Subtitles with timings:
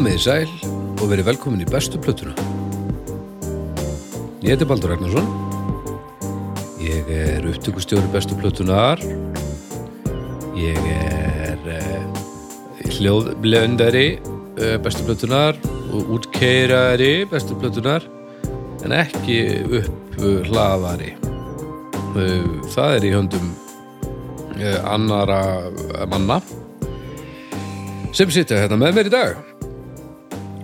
[0.00, 0.52] Komið í sæl
[0.96, 2.32] og verið velkomin í bestu plötuna.
[4.40, 5.26] Ég heiti Baldur Ragnarsson.
[6.80, 9.02] Ég er upptökustjóri bestu plötunar.
[10.56, 12.22] Ég er uh,
[12.96, 15.60] hljóðblöndari uh, bestu plötunar
[15.92, 18.08] og útkeirari bestu plötunar
[18.80, 19.38] en ekki
[19.82, 21.12] upp uh, hlaðari.
[22.16, 25.44] Uh, það er í höndum uh, annara
[26.08, 26.40] manna
[28.16, 29.49] sem sitja hérna með mér í dag.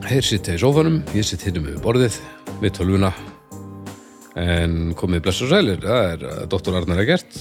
[0.06, 2.16] Þeir sitja í sófanum, ég sitt hérna með borðið,
[2.62, 3.08] við tölvuna
[4.38, 6.76] en komið bless og sælir, það er uh, Dr.
[6.78, 7.38] Arnar Egert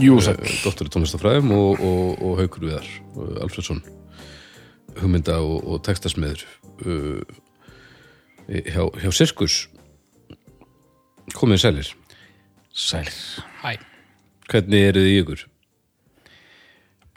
[0.00, 0.38] Jú, sæll.
[0.62, 0.88] Dr.
[0.88, 3.82] í tónlistafræðum og, og, og Haukur Viðar uh, Alfredsson
[4.96, 6.46] hugmynda og, og textasmiður
[6.86, 7.20] uh,
[8.48, 9.60] hjá, hjá Sirkus
[11.36, 11.94] komið sælir
[12.72, 13.16] Sælir.
[13.60, 13.76] Hæ.
[14.48, 15.48] hvernig eru þið í ykkur?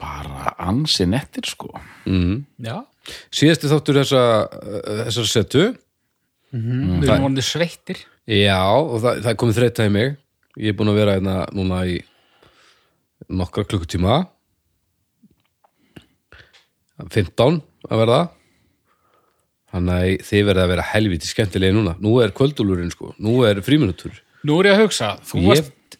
[0.02, 1.70] Bara ansi nettir, sko.
[2.04, 2.82] Já.
[3.34, 4.22] Síðasti þáttur þessa,
[5.04, 5.64] þessar setu.
[6.54, 8.02] Við erum vonandi sveittir.
[8.30, 10.14] Já, og það, það komið þreyta í mig.
[10.60, 11.98] Ég er búin að vera hérna núna í
[13.28, 14.20] nokkra klukkutíma.
[17.10, 18.20] 15 að verða.
[19.74, 21.96] Þannig að þið verða að vera helviti skemmtilegi núna.
[22.02, 25.96] Nú er kvöldúlurinn sko, nú er fríminutur Nú er ég að hugsa, þú, Ég- varst,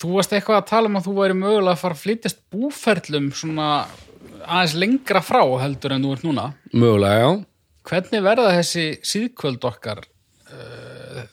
[0.00, 3.26] þú varst eitthvað að tala um að þú væri mögulega að fara að flytjast búferlum
[3.34, 3.66] svona
[4.46, 6.46] aðeins lengra frá heldur en þú ert núna.
[6.72, 7.32] Mögulega, já
[7.82, 11.24] Hvernig verða þessi síðkvöld okkar uh,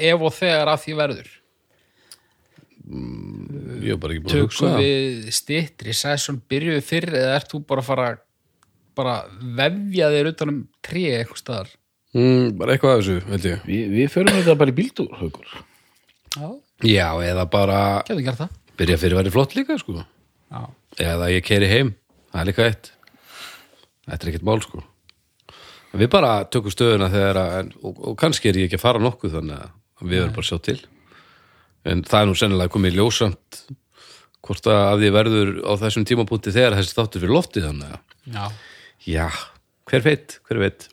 [0.00, 1.28] ef og þegar að því verður?
[2.90, 7.52] Ég er bara ekki búin að hugsa Tökum við stittri sessun, byrjuðu fyrr eða ert
[7.52, 8.06] þú bara að fara
[8.98, 9.14] bara
[9.60, 11.68] vefja þér utan um tré eitthvað staðar?
[12.16, 15.52] mm, Bara eitthvað af þessu, held ég Vi, við förum þetta bara í bíldur, haugur.
[16.34, 16.48] Já,
[16.88, 18.56] Já, eða bara getur gert það.
[18.80, 20.60] byrja fyrir að vera flott líka sko Já.
[21.04, 21.92] eða ég keri heim
[22.30, 22.92] það er líka eitt
[24.06, 24.82] þetta er ekkert mál sko
[26.00, 29.02] við bara tökum stöðuna þegar að, en, og, og kannski er ég ekki að fara
[29.02, 30.78] nokkuð þannig að við verðum bara að sjá til
[31.90, 33.60] en það er nú sennilega komið ljósamt
[34.46, 37.98] hvort að að því verður á þessum tímapunkti þegar þessi þáttur fyrir loftið þannig að
[38.30, 38.44] Já.
[39.08, 39.26] já,
[39.90, 40.88] hver veit, hver veit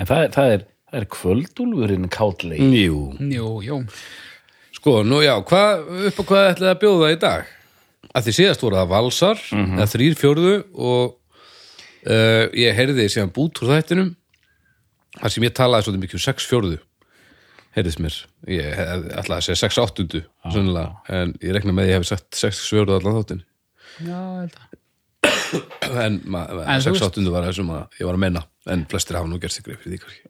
[0.00, 0.62] En það, það er,
[0.96, 2.64] er kvöldúlfurinn kátlegi.
[2.86, 3.76] Jú, Jú, jú.
[4.78, 7.50] sko, nú já, hvað, upp á hvað ætlaði að bjóða í dag?
[8.12, 11.14] Að því síðast voru það valsar, eða þrýr fjórðu og
[12.06, 14.10] uh, ég heyrði síðan bút úr þættinum
[15.20, 16.78] þar sem ég talaði svolítið mikið um sex fjórðu
[17.76, 18.18] heyrðist mér,
[18.52, 20.20] ég ætlaði að segja sex áttundu,
[20.52, 23.42] sennilega, en ég rekna með að ég hef sagt sex fjórðu allan þáttin
[24.02, 24.58] Já, að.
[26.02, 29.30] en, En sex áttundu var það sem að ég var að menna en flestir hafa
[29.30, 30.28] nú gert sig greið fyrir því kannski.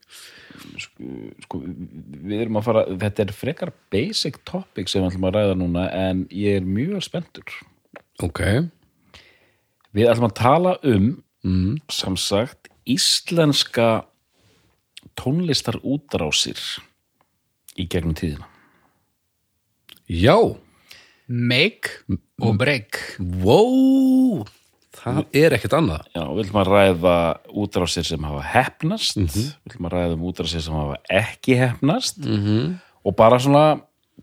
[1.43, 1.61] Sko,
[2.23, 5.87] við erum að fara, þetta er frekar basic topic sem við ætlum að ræða núna,
[5.93, 7.59] en ég er mjög spenntur.
[8.21, 8.41] Ok,
[9.93, 11.11] Við ætlum að tala um,
[11.45, 11.77] mm.
[11.93, 14.07] sem sagt, íslenska
[15.19, 16.61] tónlistar útrásir
[17.77, 18.49] í gegnum tíðina.
[20.09, 20.37] já
[21.29, 22.03] Make
[22.43, 22.99] og break.
[23.45, 24.43] wow,
[24.97, 27.17] það er ekkert annað Já, við ætlum að ræða
[27.63, 32.75] útrásir sem hafa hefnast, við ætlum að ræða um útrásir sem hafa ekki hefnast -hmm.
[33.05, 33.81] og bara svona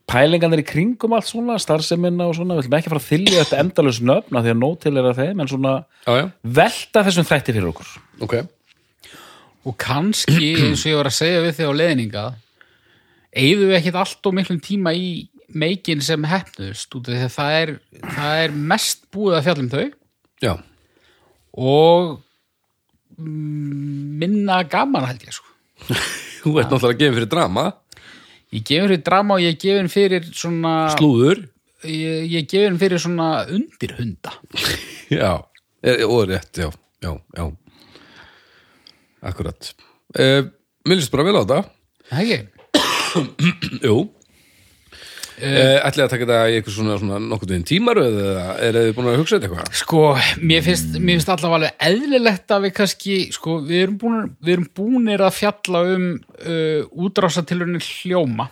[0.09, 3.43] pælingarnir í kringum allt svona, starfseminna og svona, við ætlum ekki að fara að þylja
[3.43, 5.73] þetta endalus nöfna því að nótil er að þeim, en svona
[6.05, 6.23] Já, já,
[6.59, 7.91] velta þessum þætti fyrir okkur.
[8.25, 8.37] ok.
[9.69, 12.23] Og kannski, eins og ég var að segja við þig á leðninga,
[13.43, 15.09] eigðu við ekkit allt og miklum tíma í
[15.49, 17.75] meikin sem hefnust, út af því að það er,
[18.15, 19.85] það er mest búið að fjalla um þau.
[20.39, 20.53] Já,
[21.59, 22.09] og
[23.19, 25.47] mm, minna gaman held ég sko.
[26.39, 27.63] þú ert náttúrulega að gefa fyrir drama
[28.55, 31.43] Ég gefur fyrir drama og ég gefur fyrir svona, Slúður.
[31.85, 34.35] Ég, ég gefur fyrir svona undirhunda.
[35.19, 35.31] Já,
[35.81, 36.69] e, og rétt, já,
[37.01, 37.45] já, já.
[39.25, 39.71] Akkurat.
[40.13, 40.45] Uh,
[40.85, 41.59] Mér líst bara vel á þetta.
[42.09, 42.39] Það ekki?
[43.83, 43.97] Jú
[45.39, 48.91] uh, Ætli að taka þetta í eitthvað svona, svona nokkuð veginn tímaröð eða er þið
[48.97, 49.81] búin að hugsa þetta eitthvað?
[49.81, 50.03] Sko,
[50.51, 54.55] mér finnst, mér finnst allavega alveg eðlilegt að við kannski, sko, við erum, búin, við
[54.55, 58.49] erum búinir að fjalla um uh, útrásatilurinn hljóma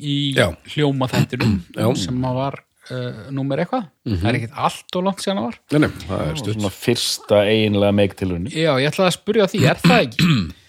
[0.00, 0.48] í Já.
[0.74, 1.86] hljóma þættinum Já.
[2.06, 2.58] sem að var
[2.90, 3.88] uh, númer eitthvað.
[4.10, 5.62] Það er ekkit allt og langt síðan að var.
[5.70, 8.52] Nei, nei, það er stutt fyrsta eiginlega meiktilunni.
[8.54, 10.34] Já, ég ætlaði að spyrja því, er það ekki?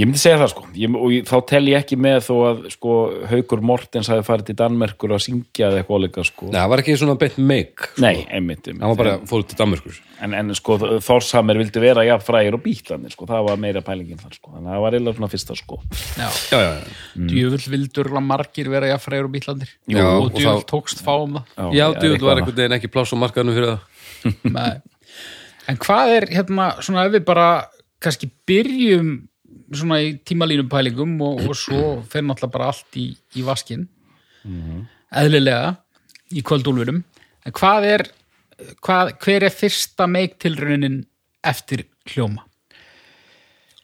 [0.00, 2.60] Ég myndi segja það sko, ég, og ég, þá tel ég ekki með þó að
[2.72, 2.92] sko
[3.28, 6.46] Haukur Mortens hafi farið til Danmerkur að syngja eða eitthvað líka sko.
[6.48, 8.00] Nei, það var ekki svona beint make sko.
[8.04, 8.80] Nei, einmitt, einmitt.
[8.80, 12.62] Hann var bara fór til Danmörkur en, en sko Þórshammer vildi vera jafn frægir og
[12.64, 15.54] bítlanir sko, það var meira pælingin þar sko, þannig að það var eiginlega svona fyrsta
[15.60, 15.80] sko.
[16.16, 16.28] Já.
[16.50, 16.84] Já, já, já,
[17.30, 19.70] Djöfull vildur margir vera jafnfrægur og bítlandir.
[19.90, 21.44] Já, og djöfull þá- tókst fá um það.
[21.76, 22.88] já er eitthvað var einhvern veginn ekki
[29.70, 33.86] svona í tímalínupælingum og, og svo fer náttúrulega bara allt í, í vaskin
[35.20, 35.76] eðlilega
[36.34, 38.06] í kvöldúlfurum en hvað er
[38.84, 41.02] hvað, hver er fyrsta meiktilraunin
[41.46, 42.44] eftir hljóma?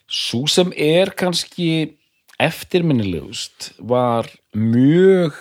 [0.06, 1.96] Sú sem er kannski
[2.42, 5.36] eftirminnilegust var mjög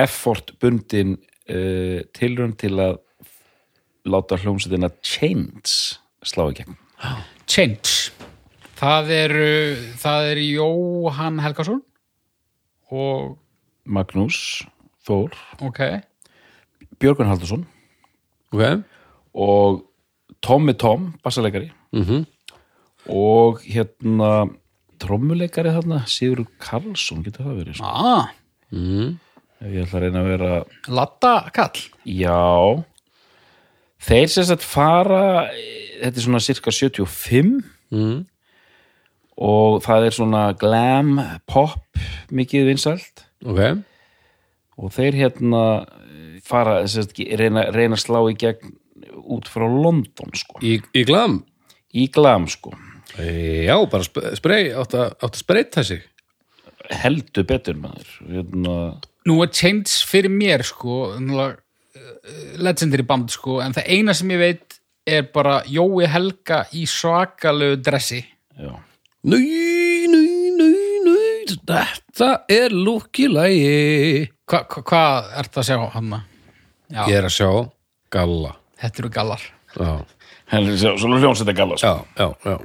[0.00, 1.16] effort bundin
[1.50, 3.00] uh, tilraun til að
[4.04, 6.78] láta hljómsveitina Chains slá í gegn.
[7.50, 8.12] Change
[8.84, 9.34] það er,
[10.00, 11.80] það er Jóhann Helgason
[12.94, 13.34] og
[13.84, 14.38] Magnús
[15.04, 15.34] Þór,
[15.64, 15.80] ok,
[17.00, 17.66] Björgun Haldursson
[18.54, 18.84] ok.
[19.34, 19.82] Og
[20.44, 21.72] Tommy Tom, bassaleikari.
[21.96, 22.22] Mm
[23.04, 24.46] og hérna
[25.02, 27.90] trommuleikari þarna, Sigur Karlsson getur það verið, sko.
[27.90, 28.30] ah,
[28.72, 29.10] mm.
[29.60, 30.52] ef ég ætla að reyna að vera
[30.88, 31.82] Latta Kall.
[32.08, 32.84] Já.
[34.08, 35.20] Þeir sem sagt fara
[36.00, 37.60] þetta er svona cirka 75
[37.94, 38.24] Mm.
[39.40, 41.18] Og það er svona glam
[41.50, 42.00] pop
[42.34, 43.26] mikið vinsælt.
[43.44, 43.60] Ok.
[44.78, 45.64] Og þeir hérna
[46.44, 48.74] fara sem sagt, reyna, reyna að slá í gegn
[49.34, 50.58] út frá London sko.
[50.64, 51.40] Í, í glam?
[51.94, 52.74] Í glam sko.
[53.14, 56.02] Já, bara sp sprey átt að, að spreita sig.
[56.90, 58.14] Heldur betur maður.
[58.28, 58.78] Hérna,
[59.24, 61.60] Nú er Change fyrir mér sko náttúrulega,
[61.96, 66.84] eh, legendary band sko en það eina sem ég veit er bara Jói Helga í
[66.88, 68.20] svakalegu dressi.
[68.58, 68.74] Já,
[69.24, 71.46] Nei, nei, nei, nei.
[71.64, 76.10] Þetta er lúkilægi Hva, hva, Hvað ert að sjá hann?
[76.92, 77.48] Já, Ég er að sjá
[78.12, 78.52] galla.
[78.82, 79.46] Þetta eru gallar.
[79.74, 79.90] Já,
[80.52, 81.88] Henni, svona hljómsætta gala sko.
[81.88, 82.56] já, já, já.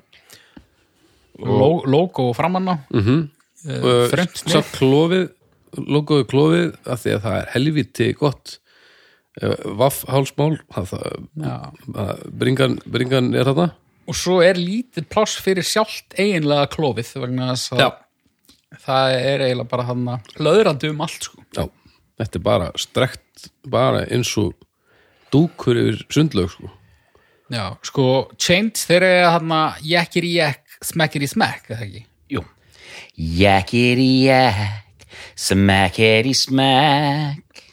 [1.39, 3.27] Ló, Logo framann á mm -hmm.
[3.59, 4.71] Uh, Þröngt Sá snið.
[4.77, 5.29] klófið
[5.75, 8.59] logoðu klófið af því að það er helviti gott
[9.43, 10.59] uh, vaff hálsmál
[12.39, 13.73] bringan, bringan er þarna
[14.09, 17.99] Og svo er lítið pláss fyrir sjálft eiginlega klófið vegna þess að
[18.85, 20.09] það er eiginlega bara hann
[20.41, 21.43] löðrandi um allt sko.
[21.53, 21.67] Já,
[22.21, 24.55] þetta er bara strekt bara eins og
[25.33, 26.73] dúkur yfir sundlaug sko.
[27.49, 28.07] Já, sko,
[28.37, 29.53] Change þeir eru hann
[29.85, 32.03] jekkir í jekk, smekkir í smekk eða ekki?
[32.33, 32.43] Jú.
[33.17, 34.85] Jackity jack
[35.39, 37.63] Smackity smack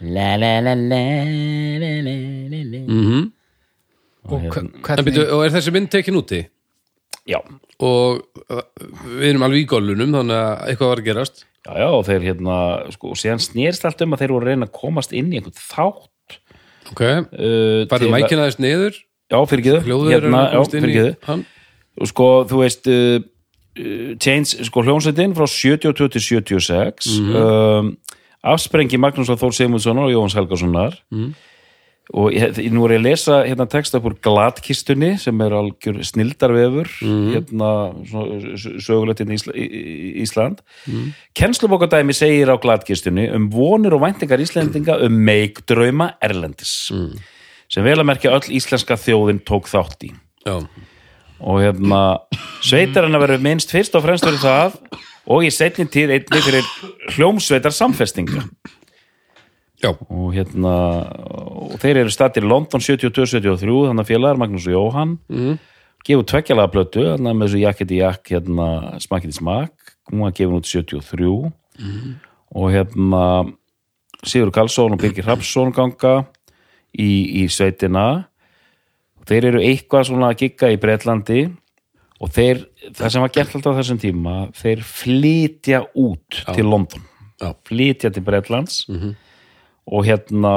[0.00, 1.02] La la la la
[1.78, 2.16] la la
[2.48, 3.32] la la mm
[4.30, 6.42] Og En hvernig byrju, og er þessi mynd tekin úti?
[7.28, 7.38] Já,
[7.82, 8.60] og uh,
[9.18, 11.42] við erum alveg í gólunum þannig að eitthvað var að gerast.
[11.62, 12.56] Já, já, og þeir hérna
[12.94, 15.38] sko, og síðan snýrst allt um að þeir voru að reyna að komast inn í
[15.38, 16.38] einhvern þátt.
[16.90, 18.98] Ok, uh, að- mækina þess niður?
[19.32, 21.44] Já, fyrirgeðu, hljóður hérna, já, fyrirgeðu hann.
[22.02, 27.92] Og sko, þú veist uh, uh, Chains, sko, hljónsveitin frá 72 til 76 um,
[28.42, 30.98] afsprengi Magnús Þór Sigmundssonar og Jóhans Helgasonar
[32.12, 36.00] og ég, nú er ég að lesa hérna texta upp úr Gladkistunni sem er algjör
[36.04, 36.90] snildarvefur
[37.36, 37.68] hérna
[38.10, 38.40] svona,
[38.82, 40.58] sögulegt hérna í Ísla, í, í- Ísland.
[40.90, 41.12] Mm.
[41.38, 46.90] Kennslubókadæmi segir á Gladkistunni um vonir og væntingar Íslendinga um meikdrauma Erlendis
[47.72, 50.10] sem vel að merkja öll íslenska þjóðin tók þátt í.
[50.44, 50.58] Já,
[51.40, 52.02] og hérna
[52.62, 54.76] sveitarinn að vera minnst fyrst og fremst fyrir það
[55.32, 56.68] og í seinni tíð einnig fyrir
[57.14, 58.42] hljómsveitar samfestinga
[59.82, 60.74] já, og hérna
[61.72, 65.56] og þeir eru stattir í London 72-73 þannig að félagar Magnús og Jóhann mm.
[66.06, 68.68] gefur tveggjalaga plötu með þessu jakketi jakk hérna
[69.02, 71.32] smakketi smakk hún var gefin út 73
[72.52, 73.24] og hérna
[74.22, 76.20] Sigur Karlsson og Birgir Hrafsson ganga
[76.94, 78.28] í, í sveitina.
[79.26, 81.40] Þeir eru eitthvað svona að gigga í Bretlandi.
[82.22, 82.60] Og þeir,
[82.94, 87.08] það sem var gert alltaf á þessum tíma þeir flytja út til London.
[87.42, 87.48] Já.
[87.66, 88.84] flytja til Bretlands
[89.90, 90.52] og hérna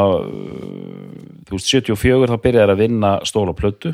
[1.46, 3.94] þú veist 74 þá byrjaði að vinna stóla plötu.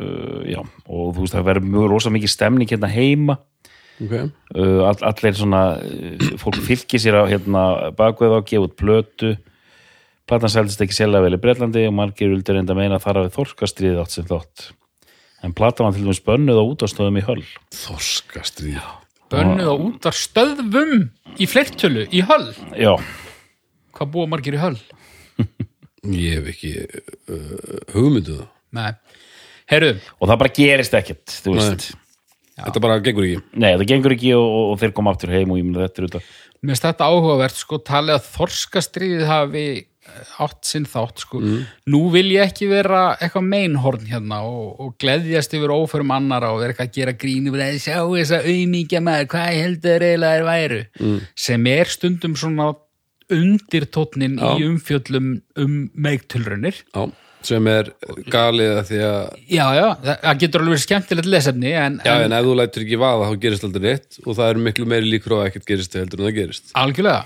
[0.00, 3.38] Uh, já, og þú veist það verður mjög rosa mikið stemning hérna heima.
[4.00, 4.14] Ok.
[4.56, 7.64] Uh, all, allir svona uh, fólk fylgir sér á hérna
[7.96, 9.34] bakveð á að gefa út plötu.
[10.28, 13.36] Platan seldist ekki sérlega vel í Bretlandi og margir vildur reynda meina að þar hafið
[13.36, 14.68] þorskastriðið átt sem þátt.
[15.42, 17.44] En platan var til dæmis bönnuð á útastöðum í höll.
[17.74, 18.84] Þorskastríð.
[19.32, 21.08] Bönnuð á út af stöðvum
[21.40, 22.52] í fleirtölu, í höll?
[22.78, 22.94] Já,
[23.96, 24.78] hvað búa margir í höll?
[26.26, 28.46] ég hef ekki uh, hugmyndu það.
[28.72, 29.18] Nei,
[29.72, 31.90] herru, og það bara gerist ekkert þú veist,
[32.56, 33.44] þetta bara gengur ekki.
[33.54, 36.02] Nei, það gengur ekki og, og, og þeir koma aftur heim og ég myndi þetta
[36.02, 36.32] er út af
[36.62, 41.40] mér finnst þetta áhugavert sko, talið að þorskastriðið hafi eh, átt sinn þátt sko.
[41.90, 46.62] nú vil ég ekki vera eitthvað meinhorn hérna og, og gleðjast yfir óförum annara og
[46.62, 50.46] vera eitthvað að gera gríni og sjá þess að auðmíkja maður hvað heldur eiginlega er
[50.46, 50.80] væru?
[51.00, 51.20] Mm.
[51.48, 52.70] sem er stundum svona
[53.36, 54.48] undirtótnin Já.
[54.56, 57.02] í umfjöllum um meigtulrunir já,
[57.46, 57.90] sem er
[58.32, 62.36] galið að því að já, já, það getur alveg skemmtilegt lesefni en, já, en en
[62.38, 65.36] ef þú lætur ekki vaða þá gerist aldrei rétt og það eru miklu meiri líkur
[65.36, 67.20] á að ekkert gerist heldur en það gerist algjörlega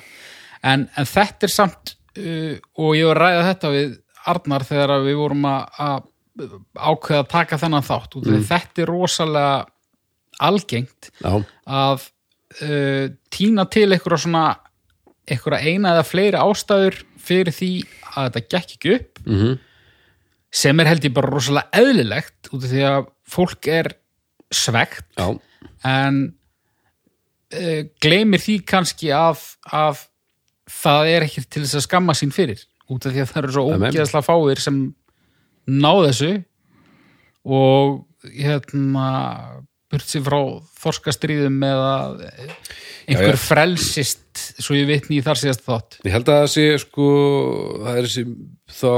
[0.63, 3.97] en, en þetta er samt uh, og ég var ræða þetta við
[4.27, 6.07] Arnar þegar við vorum að, að
[6.75, 8.45] ákveða að taka þennan þátt mm.
[8.49, 9.57] þetta er rosalega
[10.47, 11.33] algengt Já,
[11.65, 12.09] að
[12.63, 14.47] uh, týna til einhverja svona
[15.27, 17.71] einhverja eina eða fleiri ástæður fyrir því
[18.17, 19.57] að þetta gekk ekki upp Mhm.
[20.57, 23.89] sem er held ég bara rosalega eðlilegt út af því að fólk er
[24.55, 25.27] svegt já,
[25.85, 26.21] en
[27.53, 29.43] uh, gleymir því kannski að,
[29.73, 30.05] að
[30.71, 33.53] það er ekki til þess að skamma sín fyrir út af því að það eru
[33.57, 33.91] svo Amen.
[33.91, 34.79] ógeðslega fáir sem
[35.67, 36.31] ná þessu
[37.47, 39.09] og hérna
[39.93, 40.39] burt sér frá
[40.83, 41.91] þorskastríðum eða
[43.07, 43.43] einhver Já, já.
[43.43, 45.99] frelsist svo ég vitni í þar síðast þátt.
[46.07, 47.09] Ég held að það sé sko
[47.85, 48.25] það er þessi
[48.77, 48.95] þá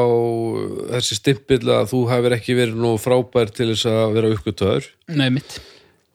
[0.94, 5.28] þessi stimpill að þú hafir ekki verið nú frábær til þess að vera uppgötaður Nei,
[5.36, 5.58] mitt.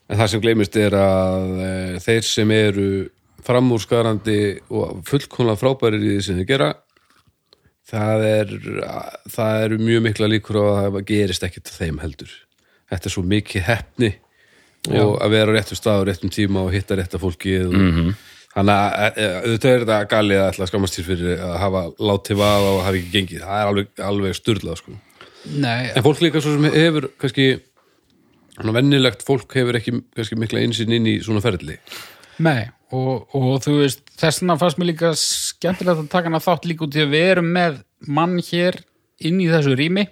[0.09, 2.87] En það sem gleymist er að e, þeir sem eru
[3.43, 4.39] framúrskarandi
[4.73, 6.71] og fullkomlega frábærir í því sem þeir gera
[7.93, 8.51] það er
[9.31, 12.31] það eru mjög mikla líkur að það gerist ekkit þeim heldur.
[12.89, 14.11] Þetta er svo mikið hefni
[14.91, 18.13] og að vera á réttum stað á réttum tíma og hitta rétta fólkið og,
[18.53, 21.55] þannig að e, e, auðvitað er þetta galið að ætla að skammast til fyrir að
[21.61, 23.45] hafa látið vaða og hafa ekki gengið.
[23.45, 24.95] Það er alveg, alveg sturlað sko.
[25.63, 27.47] En fólk líka svo sem hefur kannski
[28.73, 31.77] vennilegt fólk hefur ekki kannski mikla einsinn inn í svona ferli.
[32.43, 36.67] Nei, og, og þú veist þess vegna fannst mér líka skemmtilegt að taka hana þátt
[36.69, 38.79] líka út í að við erum með mann hér
[39.23, 40.07] inn í þessu rými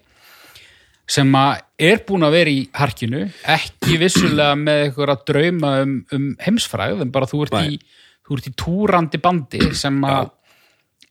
[1.11, 6.27] sem er búin að vera í harkinu, ekki vissulega með eitthvað að drauma um, um
[6.45, 7.79] heimsfræð, en bara þú ert, í,
[8.27, 10.29] þú ert í túrandi bandi sem að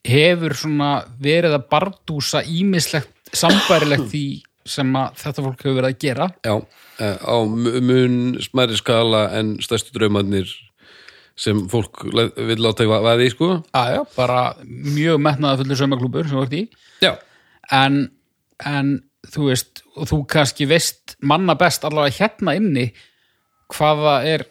[0.08, 4.22] hefur svona verið að bardúsa ímislegt sambærilegt því
[4.70, 6.28] sem þetta fólk hefur verið að gera.
[6.46, 6.54] Já,
[7.04, 10.48] eh, á mu- mun smæri skala en stærstu draumarnir
[11.36, 12.02] sem fólk
[12.36, 13.50] vill láta ekki vaði í sko.
[13.76, 16.62] Aðja, bara mjög metnaða fullur saumaklúbur sem þú ert í.
[17.04, 17.12] Já,
[17.72, 18.10] en,
[18.64, 18.90] en
[19.30, 22.88] þú veist, og þú kannski veist manna best allavega hérna inni
[23.70, 24.46] hvaða er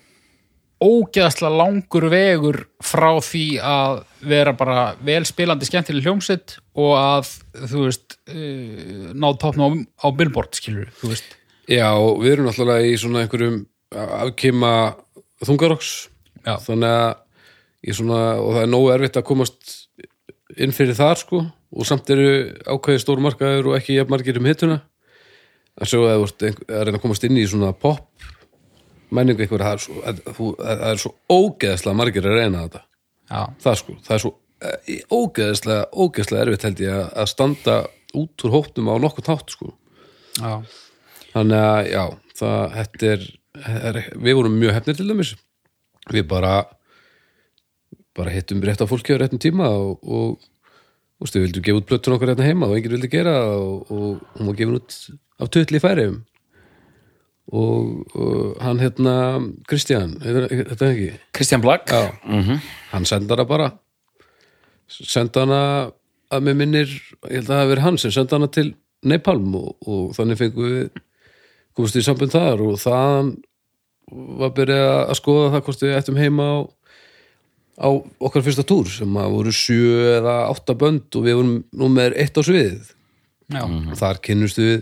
[0.79, 3.97] ógeðaslega langur vegur frá því að
[4.31, 7.33] vera bara vel spilandi skemmtileg hljómsitt og að
[7.67, 11.35] þú veist uh, náð toppna á, á billboard skilur þú veist.
[11.69, 13.59] Já, við erum náttúrulega í svona einhverjum
[13.93, 14.71] afkima
[15.45, 15.91] þungaroks.
[16.45, 17.11] Þannig að
[17.85, 19.75] ég svona, og það er nógu erfitt að komast
[20.57, 21.43] inn fyrir þar sko
[21.75, 22.27] og samt eru
[22.65, 24.79] ákveði stóru markaður og ekki jafn margir um hituna.
[25.79, 28.07] En svo að þú að reyna að komast inn í svona pop
[29.15, 32.63] menningu einhver, það er svo, að, þú, að, það er svo ógeðslega margir að reyna
[32.65, 32.81] þetta.
[33.29, 37.77] Já, það sko, það er svo eh, ógeðslega, ógeðslega erfitt held ég að- að standa
[38.19, 39.71] út úr hóttum á nokkuð tátt sko.
[40.39, 40.51] Já,
[41.33, 42.03] þannig að já,
[42.41, 43.25] það þetta er,
[43.89, 45.33] er við vorum mjög hefnir til dæmis.
[46.09, 46.53] Við bara
[48.17, 50.39] bara hittum rétt á fólki á réttum tíma og, og
[51.19, 53.91] og stu, við vildum gefa út plötun okkur hérna heima og enginn vildi gera og,
[53.91, 54.97] og hún var gefin út
[55.39, 56.21] af tutli færiðum
[57.49, 59.13] og, og hann hérna
[59.69, 61.09] Kristján, þetta er ekki?
[61.33, 61.89] Kristján Blak.
[61.89, 62.13] Já,
[62.91, 63.71] hann senda hana bara.
[64.89, 65.61] Senda hana
[66.29, 66.95] að með minnir,
[67.25, 68.73] ég held að það hafi verið hann sem senda hana til
[69.09, 70.89] Nepalm og, og þannig fengum við
[71.77, 73.31] komast í sambund þar og þaðan
[74.41, 76.57] var byrjað að skoða það hvort við ættum heima á,
[77.79, 82.15] á okkar fyrsta túr sem að voru sjö eða átta bönd og við vorum númer
[82.19, 82.91] eitt á sviðið.
[83.49, 84.81] Já, og þar kynnustu við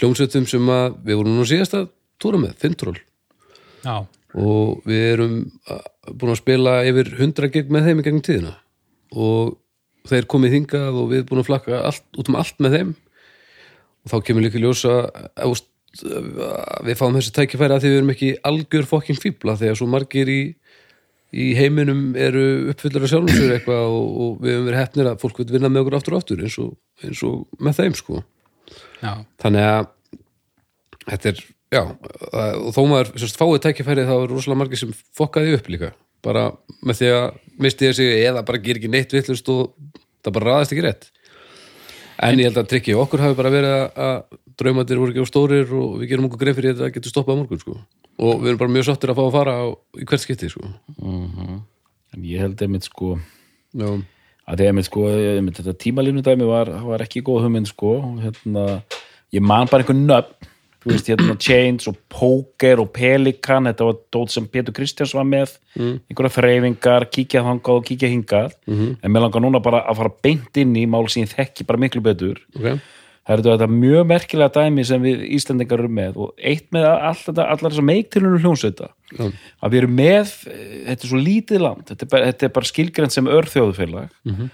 [0.00, 1.90] hljómsveitum sem að við vorum nú síðast að
[2.22, 2.96] túra með, Fintroll
[3.82, 3.96] já,
[4.32, 5.34] og við erum
[6.08, 8.54] búin að spila yfir 100 gig með þeim í gegnum tíðina.
[9.12, 9.58] Og
[10.08, 12.94] þeir komið hingað og við erum búin að flakka allt, út um allt með þeim.
[14.02, 14.96] Og þá kemur líka ljósa
[15.92, 20.30] við fáum þessi tækifæri að því við erum ekki algjör fokking fíbla þegar svo margir
[20.32, 20.40] í,
[21.32, 25.48] í heiminum eru sjálfum sér eitthvað og, og við höfum verið hefnir að fólk vil
[25.54, 28.20] vinna með okkur aftur og aftur eins og, eins og með þeim sko.
[29.02, 29.12] Já,
[29.42, 29.88] þannig að
[31.06, 35.56] þetta er, já og þó maður sérst, fáið tækifæri þá er rosalega margir sem fokkaði
[35.56, 35.90] upp líka.
[36.22, 36.44] Bara
[36.84, 37.26] með því að
[37.64, 39.72] misti þessi eða bara ger ekki neitt vittlust og
[40.22, 41.08] það bara raðast ekki rétt.
[42.22, 44.18] En ég held að trikki okkur hafi bara verið að
[44.60, 47.42] draumatir voru ekki á stórir og við gerum okkur grein fyrir þetta að getur stoppað
[47.42, 47.76] morgun sko.
[48.18, 49.66] og við erum bara mjög sáttir að fá að fara á,
[49.98, 50.72] í hvert skipti sko.
[51.02, 53.16] en ég held einmitt sko
[53.72, 53.88] já,
[54.50, 57.98] að einmitt sko einmitt, þetta tímalínudæmi var, var ekki góð hugmynd sko.
[58.22, 58.82] Hérna,
[59.32, 60.48] ég man bara einhvern nöfn.
[60.82, 65.28] Þú veist hérna Chains og Poker og Pelikan, þetta var dót sem Pétur Kristjáns var
[65.30, 65.52] með,
[66.10, 68.56] einhverja þreifingar kíkja þangað og kíkja hingað.
[68.66, 71.78] En mér langar núna bara að fara beint inn í mál sem ég þekki bara
[71.78, 72.42] miklu betur.
[72.58, 72.82] Ok,
[73.26, 77.60] það eru þetta mjög merkilega dæmi sem við Íslendingar eru með og eitt með allar
[77.68, 78.88] þessar meiktilunum hljónsveita
[79.18, 79.28] Já.
[79.62, 80.32] að við erum með,
[80.88, 84.50] þetta er svo lítið land þetta er bara, þetta er bara skilgrænt sem örþjóðufélag mm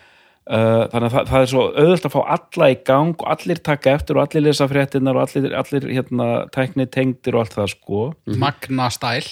[0.49, 3.91] þannig að það, það er svo auðvöld að fá alla í gang og allir taka
[3.99, 8.05] eftir og allir lesa fréttinnar og allir, allir hérna, tækni tengdir og allt það sko.
[8.41, 9.27] Magna stæl.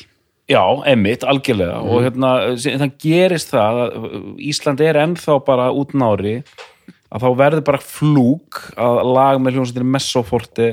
[0.53, 0.61] Já,
[0.93, 1.79] emmitt, algjörlega.
[1.89, 3.97] Og hérna, sem- það gerist það að
[4.51, 6.35] Ísland er ennþá bara út nári
[7.11, 10.71] að þá verður bara flúk að lag með hljómsveitir Messoforti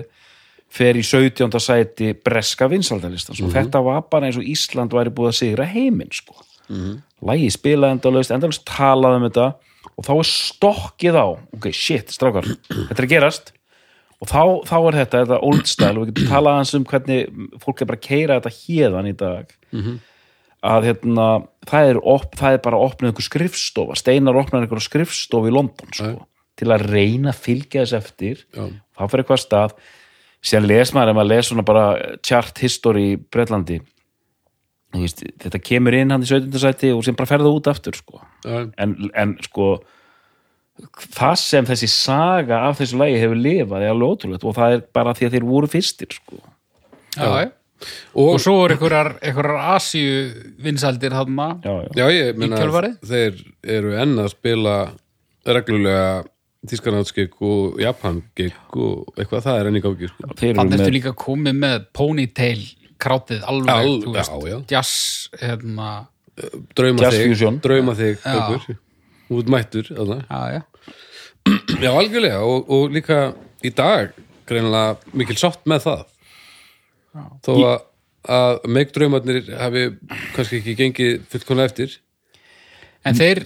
[0.73, 1.51] fer í 17.
[1.61, 6.13] sæti breska vinsaldalistans og þetta var bara eins og Ísland væri búið að sigra heiminn
[6.13, 6.39] sko.
[6.69, 9.45] Mm Lagi spilaði endalaust, endalaust talaði um þetta
[9.93, 11.27] og þá er stokkið á.
[11.55, 13.53] Ok, shit, strákar, þetta er að gerast.
[14.23, 17.83] Og þá, þá er þetta, þetta old style og við getum talað um hvernig fólk
[17.83, 19.55] er bara að keira þetta hérðan í dag
[20.63, 21.25] að hérna,
[21.67, 25.55] það er, op, það er bara að opna einhver skrifstofa, Steinar opnaði einhver skrifstofa í
[25.55, 26.13] London sko,
[26.59, 28.69] til að reyna að fylgja þess eftir Já.
[28.95, 29.75] þá fyrir eitthvað stað
[30.43, 31.87] síðan les maður, ef maður les svona bara
[32.23, 33.81] chart history í
[35.01, 36.53] veist, þetta kemur inn hann í 17.
[36.61, 38.21] sæti og sem bara ferða út aftur sko.
[38.45, 39.75] En, en sko
[41.13, 44.85] það sem þessi saga af þessu lagi hefur lifað er alveg ótrúlegt og það er
[44.95, 46.39] bara því að þeir voru fyrstir sko.
[47.17, 47.51] Já, já.
[48.13, 50.19] Og, Og svo er einhverjar, einhverjar Asíu
[50.63, 51.89] vinsaldir þarna já, já.
[52.01, 52.95] já, ég meina kjölfarið?
[53.09, 53.41] þeir
[53.77, 54.75] eru enn að spila
[55.45, 56.23] reglulega
[56.63, 60.29] Þískanátskik og Japankik og eitthvað, það er enn í gangi sko.
[60.39, 62.61] Þeir Þannig eru ertu líka komið með ponytail
[63.03, 64.59] krátið alveg, Al- þú veist, já, já.
[64.71, 64.93] jazz,
[65.41, 65.89] hérna,
[66.77, 67.57] drauma Jazz þig, fusion.
[67.65, 68.37] drauma þig Já.
[68.45, 68.77] okkur,
[69.35, 70.21] út mættur þarna.
[70.29, 70.61] já, já.
[71.83, 73.19] já, algjörlega og, og líka
[73.67, 74.15] í dag
[74.47, 76.05] greinilega mikil sátt með það
[77.45, 77.81] þó að,
[78.37, 79.83] að meik draumarnir hafi
[80.35, 81.97] kannski ekki gengið fullkomlega eftir.
[83.03, 83.43] En þeir,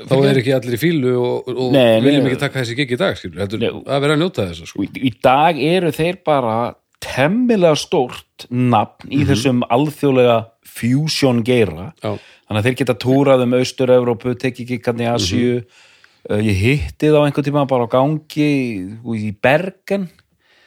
[0.00, 2.30] þá er ekki allir í fílu og, og Nei, nei, viljum nei.
[2.32, 3.70] ekki taka þessi gig í dag skilur, heldur, Nei.
[3.84, 4.86] að vera að njóta þess sko.
[4.86, 6.56] í, í dag eru þeir bara
[7.04, 10.38] temmilega stórt nafn í þessum alþjóðlega
[10.74, 11.90] fusion geira.
[12.00, 12.14] Já,
[12.48, 15.58] þannig að þeir geta túrað um Austur-Evrópu tekið kikkarni í Asíu.
[16.24, 18.48] Uh, ég hitti þá einhvern tíma bara á gangi
[18.88, 20.08] í Bergen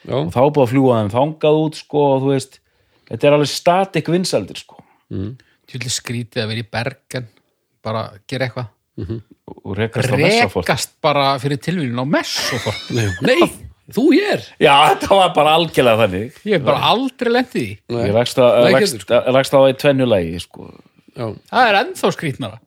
[0.08, 2.58] já, og þá búið að fljúa þeim þangað út sko og þú veist,
[3.12, 4.80] þetta er alveg statik vinsaldir sko.
[5.68, 7.26] Tjóðlega skrítið að vera í bergen,
[7.84, 8.68] bara gera eitthvað.
[9.64, 10.64] og rekast á messafort.
[10.66, 12.88] Rekast bara fyrir tilvíðin á Messofort.
[12.96, 13.48] nei, nei,
[13.94, 14.42] þú hér?
[14.60, 16.40] Já, þetta var bara algjörlega þannig.
[16.48, 17.68] Ég hef bara aldrei lendið í.
[17.88, 18.00] því.
[18.08, 20.66] ég rakst á, Nei, rakst, getur, rakst á það í tvennulegi sko.
[21.18, 22.58] Já, Það er ennþá skrítnara.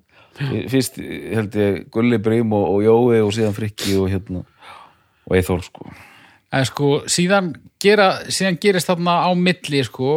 [0.72, 4.42] fyrst held ég Gulli Brím og, og Jói og síðan Frikki og hérna
[5.28, 5.90] og Eithor sko
[6.52, 10.10] En sko, síðan, gera, síðan gerist þarna á milli, sko,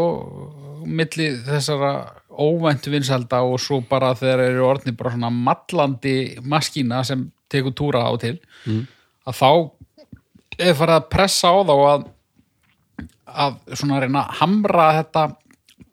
[0.82, 1.92] milli þessara
[2.34, 8.02] óvæntu vinsalda og svo bara þegar eru orðni bara svona mallandi maskína sem tekur túra
[8.10, 8.40] á til,
[9.30, 9.50] að þá
[10.58, 12.04] er farið að pressa á þá að,
[13.44, 15.24] að svona reyna að hamra þetta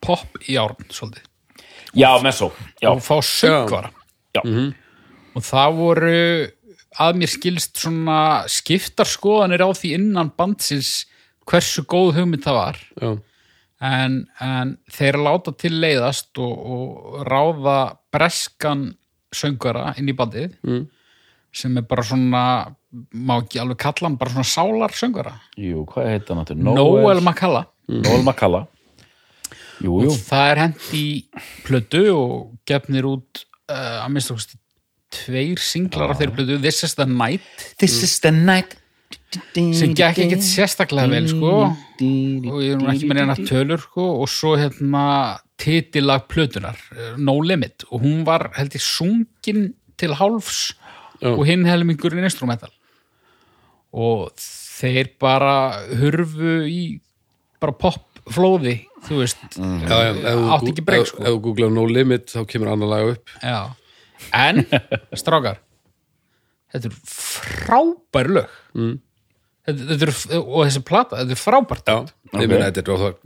[0.01, 1.27] pop í árn, svolítið,
[1.93, 2.10] já,
[2.82, 3.91] já, og fá söngvara.
[4.34, 4.41] já.
[5.38, 6.17] Og það voru
[6.99, 8.19] að mér skilst svona
[8.51, 11.06] skiptar skoðanir á því innan bandsins
[11.47, 12.80] hversu góð hugmynd það var.
[13.01, 13.12] Já,
[13.82, 17.77] en, en þeir láta til leiðast og, og ráða
[18.13, 18.91] breskan
[19.34, 20.88] söngara inn í bandið Mm.
[21.56, 22.41] sem er bara svona
[23.15, 26.60] má ekki alveg kalla hann bara svona sálar söngara jú, hvað heit hann áttur?
[26.60, 28.65] Noel McCalla Noel Makalla.
[29.82, 31.06] Jú, jú, það er hent í
[31.65, 34.60] plötu og gefnir út uh, að minnst okkur
[35.21, 37.41] tveir singlar af þeirri plötu This is the Night.
[37.79, 38.77] This is the night.
[39.31, 41.51] Sem gekk ekkert sérstaklega vel sko.
[41.69, 45.03] Og ég er ekki með neina tölur sko, og svo hérna
[45.62, 47.86] titilag plötunar, eh, No Limit.
[47.91, 50.73] Og hún var held ég sungin til hálfs
[51.21, 51.29] Já.
[51.36, 52.71] og hinn helmingurinn instrumental.
[53.93, 56.99] Og þeir bara hurfu í
[57.62, 61.21] bara popflóði þú veist, átti gú- ekki ef- sko.
[61.23, 63.29] ef þú googlar no limit þá kemur annar lag upp.
[63.43, 63.75] Já.
[64.36, 64.63] En,
[65.17, 65.62] strákar
[66.71, 68.60] þetta er frábær lög.
[68.77, 68.93] Mm.
[69.67, 71.97] þetta, þetta er, og þessi plata, þetta er frábært já,
[72.39, 73.17] ég meina þetta er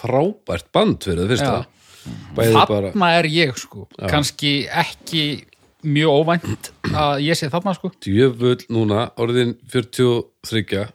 [0.00, 1.60] frábært band fyrir það fyrsta.
[2.36, 3.86] Bæði bara þarna er ég sko.
[4.08, 5.24] Kannski ekki
[5.84, 7.92] mjög óvænt að ég sé þarna sko.
[8.04, 10.88] Djöfull núna, orðin 43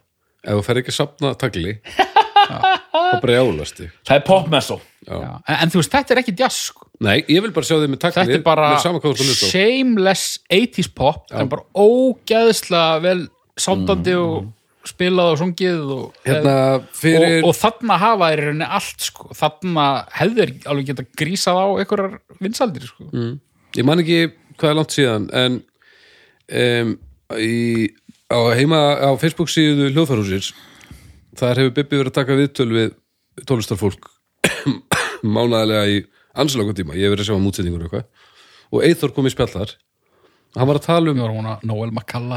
[0.45, 1.77] ef þú fer ekki að sapna tagli
[2.49, 3.95] þá bara jálast þig.
[4.05, 4.91] Það er Pop Messo Já.
[5.05, 7.91] En, en þú veist, þetta er ekki jazz sko nei, ég vil bara sjá þig
[7.91, 8.67] með tagli þetta er bara
[9.51, 13.19] shameless 80s pop en bara ógæðslega vel
[13.59, 14.51] sándandi og
[14.85, 16.29] spilað og sungið og, Mm.
[16.29, 16.55] hérna,
[16.93, 19.29] fyrir og, og þarna hafa þeir rauninni allt sko.
[19.33, 23.07] þarna hefur alveg geta grísað á einhverjar vinsaldir sko.
[23.11, 23.39] Mm.
[23.77, 24.19] ég man ekki
[24.59, 25.57] hvað er langt síðan en
[26.53, 26.97] um,
[27.41, 27.89] í
[28.29, 30.53] á heima á Facebook síðu hljóðfærhúsins
[31.37, 32.93] þar hefur Bibbi verið að taka viðtöl við
[33.45, 34.11] tónlistarfólk
[35.35, 35.97] mánaðarlega í
[36.35, 38.07] ansiloka tíma, ég hef verið að sjá um útsetningur eitthvað.
[38.73, 39.75] Og Eithor kom í spjall þar.
[40.55, 41.29] Hann var að tala um að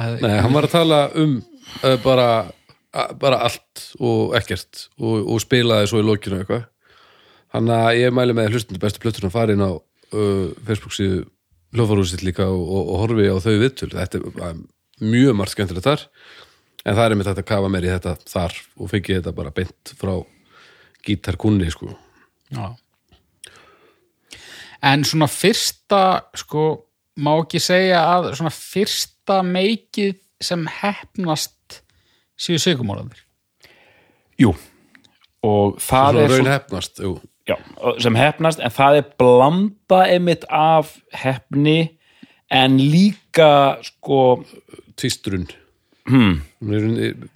[0.04, 2.28] hefði Nei, hann var að tala um uh, bara,
[2.90, 6.66] a, bara allt og ekkert og, og spilaði svo í lokinu eitthvað.
[7.54, 11.22] Hann að ég mæli með hlustundu bestu plötuna farin á uh, Facebook síðu
[11.76, 13.92] hljófarúsitt líka og, og, og horfi á þau viðtöl.
[13.94, 14.58] Þetta er uh,
[15.04, 16.04] mjög margt skemmtilegt þar.
[16.84, 19.94] En það er hægt að kafa mér í þetta þar og fengi þetta bara beint
[19.98, 20.16] frá
[21.08, 21.94] gítarkunni sko
[22.52, 22.76] Já.
[24.82, 26.62] En svona fyrsta, sko,
[27.20, 31.82] má ekki segja að svona fyrsta meikið sem hefnast
[32.38, 33.20] séu sigumólaðir.
[34.38, 34.54] Jú,
[35.44, 37.12] og það Svo er raun svo, hefnast, jú
[37.48, 37.56] já,
[38.02, 41.78] sem hefnast en það er blanda einmitt af hefni
[42.52, 44.44] en líka sko
[44.98, 45.48] tvisturinn
[46.08, 46.38] hmm.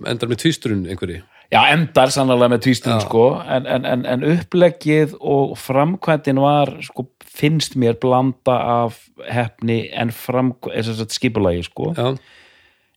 [0.08, 1.22] endar með tvisturinn einhverji
[1.52, 7.04] Já, endar sannlega með tvístum sko, en, en, en, en uppleggið og framkvæmdin var, sko,
[7.28, 10.12] finnst mér blanda af hefni en
[11.12, 11.90] skipulagi, sko.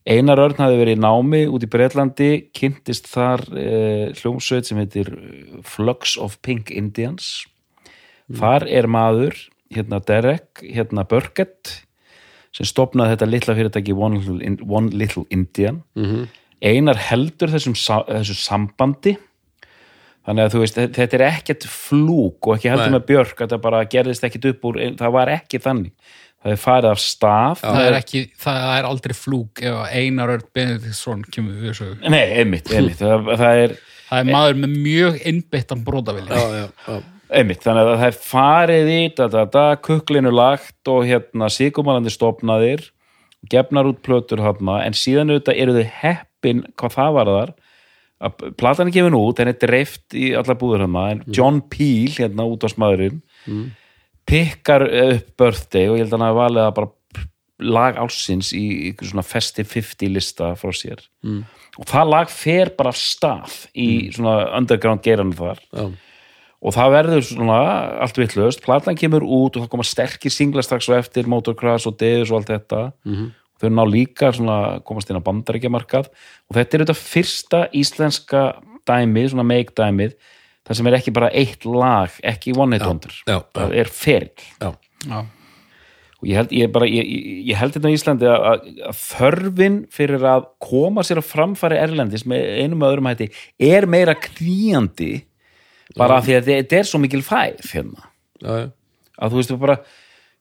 [0.06, 5.10] Einar Örn hafði verið í námi út í Breitlandi, kynntist þar eh, hljómsveit sem heitir
[5.10, 7.48] eh, Flux of Pink Indians.
[8.32, 9.36] Þar er maður,
[9.74, 11.82] hérna Derek, hérna Burkett,
[12.56, 15.84] sem stopnaði þetta litla fyrirtæki One Little, In- One Little Indian.
[15.98, 16.28] -hmm.
[16.63, 19.15] Einar heldur þessum, þessu sambandi
[20.26, 22.98] þannig að þú veist, þetta er ekkert flúk og ekki heldur Nei.
[22.98, 26.13] með Björk að það bara gerðist ekkert upp úr, það var ekki þannig
[26.46, 30.48] það er farið af stað Það er ekki, það er aldrei flúk ef Einar Örn
[30.54, 31.89] Benediktsson kemur við þessu.
[32.06, 36.38] Nei, einmitt, einmitt það, það er Það er maður með mjög innbyttan brótavilja.
[36.38, 37.00] já, já, já.
[37.39, 42.13] einmitt, þannig að það er farið í da, da, da, kuklinu lagt og hérna síkumalandi
[42.13, 42.86] stopnaðir
[43.50, 45.98] gefnar út plötur hafna en síðan auðvitað eru þau
[46.45, 47.55] heppin hvað það var þar
[48.25, 52.13] að platan er gefin út, henni er dreift í allar búður hana, en John Peel
[52.15, 53.19] hérna út á smaðurinn
[54.25, 56.93] pikkar upp birthday og ég held að hann hafi valið að bara
[57.75, 61.03] lag ársins í ykkur svona Festive 50 lista frá sér.
[61.23, 61.45] Mm.
[61.79, 65.62] og það lag fer bara stað í svona underground geiranum þar.
[65.71, 65.86] Já.
[66.65, 67.62] og það verður svona
[68.01, 71.99] allt vitlaust, platan kemur út og það koma sterkir singla strax og eftir Motocross og
[71.99, 72.81] Deus og allt þetta.
[73.05, 73.34] -hmm.
[73.62, 76.10] Þau ná líka svona komast inn á bandaríkjamarkað.
[76.50, 78.41] Og þetta er þetta fyrsta íslenska
[78.86, 80.15] dæmið, svona make dæmið
[80.65, 84.46] það sem er ekki bara eitt lag ekki one hit wonder, já, það er ferill.
[84.62, 84.72] Já.
[85.06, 85.20] Já.
[86.15, 89.00] og ég held, ég bara, ég, ég- ég held þetta á Íslandi að, að- að
[89.02, 93.28] þörfin fyrir að koma sér að framfæri erlendis með einum og öðrum hætti
[93.60, 95.26] er meira kríandi
[95.96, 98.08] bara af því að þetta er svo mikil fæð hérna.
[99.22, 99.78] Að þú veist bara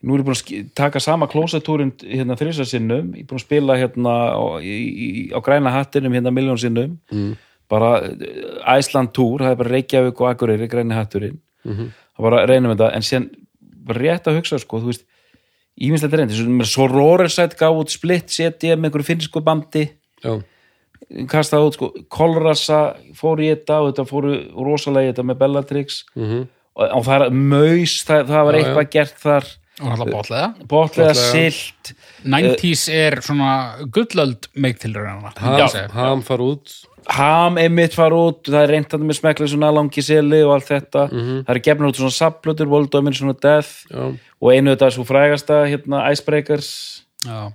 [0.04, 3.46] nú er ég búin að taka sama klósatúrin hérna þrisa sinnum, ég er búin að
[3.46, 7.32] spila hérna á, í, á græna hattinum hérna miljón sinnum mm.
[7.72, 7.96] bara
[8.76, 11.90] Æsland túr, það er bara Reykjavík og Akureyri, græni hatturinn -hmm.
[12.16, 13.28] það bara reynum þetta, en síðan
[13.88, 15.06] bara rétt að hugsa sko, þú veist
[15.74, 19.88] íminnslegt reyndi, svo, svo Rorersætt gaf út splitt, setja með einhverju finnsku bandi
[20.22, 20.38] já.
[21.30, 22.82] kastaði út sko, Kolrasa
[23.16, 26.46] fór í þetta og þetta fóru rosalega í þetta með Bellatrix -hmm.
[26.76, 28.64] og, og það er maus, það, það var Já, já.
[28.64, 30.48] eitthvað gert þar Og alltaf bótlega.
[30.70, 31.14] bótlega Botlega.
[31.14, 35.32] silt 90s er svona gullöld meiktilröðana.
[35.38, 36.70] Ham, ham far út.
[37.10, 40.70] Ham einmitt far út, það er reynt að með smekla svona langi seli og allt
[40.70, 41.02] þetta.
[41.10, 43.84] Það er gefnur út svona sapplötur, Voldómin svona Death.
[43.90, 44.06] Já,
[44.40, 47.02] og einu þetta svo frægasta hérna Icebreakers.
[47.26, 47.50] Já.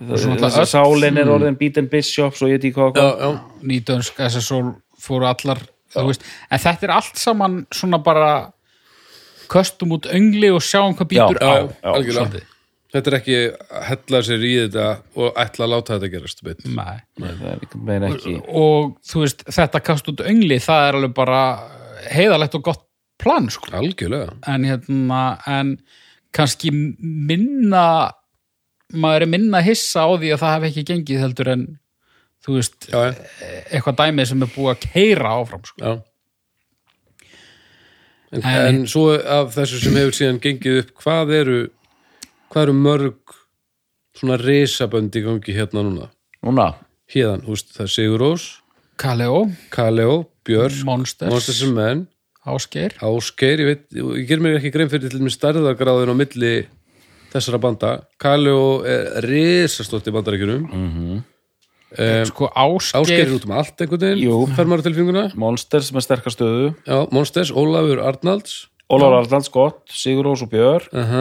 [0.00, 3.38] þess náttúrulega að öll- sálin er orðin Beaten Bishops og ég veit ekki hvað.
[3.62, 5.60] Nýdönsk SSL fóru allar
[5.94, 8.52] þú veist, en þetta er allt saman svona bara
[9.50, 12.44] köstum út öngli og sjáum hvað býtur Já, á já, algjörlega
[12.94, 16.66] þetta er ekki að hella sér í þetta og ætla að láta þetta gerast beint.
[16.70, 16.98] Nei.
[17.18, 17.32] Nei,
[17.96, 21.40] er og þú veist, þetta kast út öngli það er alveg bara
[22.14, 22.84] heiðalegt og gott
[23.20, 23.70] plan sko.
[23.74, 25.76] algjörlega en hérna en
[26.34, 28.12] kannski minna
[28.94, 31.62] maður er minna hissa á því að það hef ekki gengið heldur en
[32.44, 33.14] þú veist, já, já,
[33.72, 35.80] eitthvað dæmið sem er búið að keira áfram sko.
[35.80, 35.92] já.
[38.34, 41.58] En, En- en svo af þessu sem hefur síðan gengið upp hvað eru
[42.50, 43.34] hvað eru mörg
[44.14, 46.08] svona risabönd í gangi hérna núna?
[46.44, 46.68] Núna,
[47.10, 48.44] hérðan, húst, það er Sigurós
[49.00, 52.02] Kaleo, Kaleo, Björk, Monsters, Monsters and Men
[52.46, 52.92] Ásgeir.
[53.00, 56.50] Ásgeir, ég veit, ég ger mér ekki grein fyrir til mér stærðagráðin á milli
[57.32, 57.92] þessara banda.
[58.20, 60.66] Kaleo er risastótt í bandaríkjunum.
[60.68, 61.22] Mm
[62.30, 64.38] sko Ásgeir Ásgeir, er út um allt einhvern veginn Jú.
[64.56, 68.64] fer maður á tilfinguna Monsters með sterkastöðu Já, Monsters, Ólafur Arnalds.
[68.90, 71.14] Ólafur Arnalds gott, Sigur Rós og Björ uh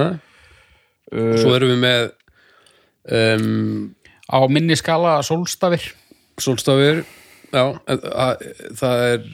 [1.13, 2.07] uh, Svo erum við með
[3.11, 3.91] um,
[4.29, 5.91] á minni skala sólstafir.
[6.41, 7.03] Sólstafir,
[7.53, 8.47] já, en, að,
[8.79, 9.27] það er,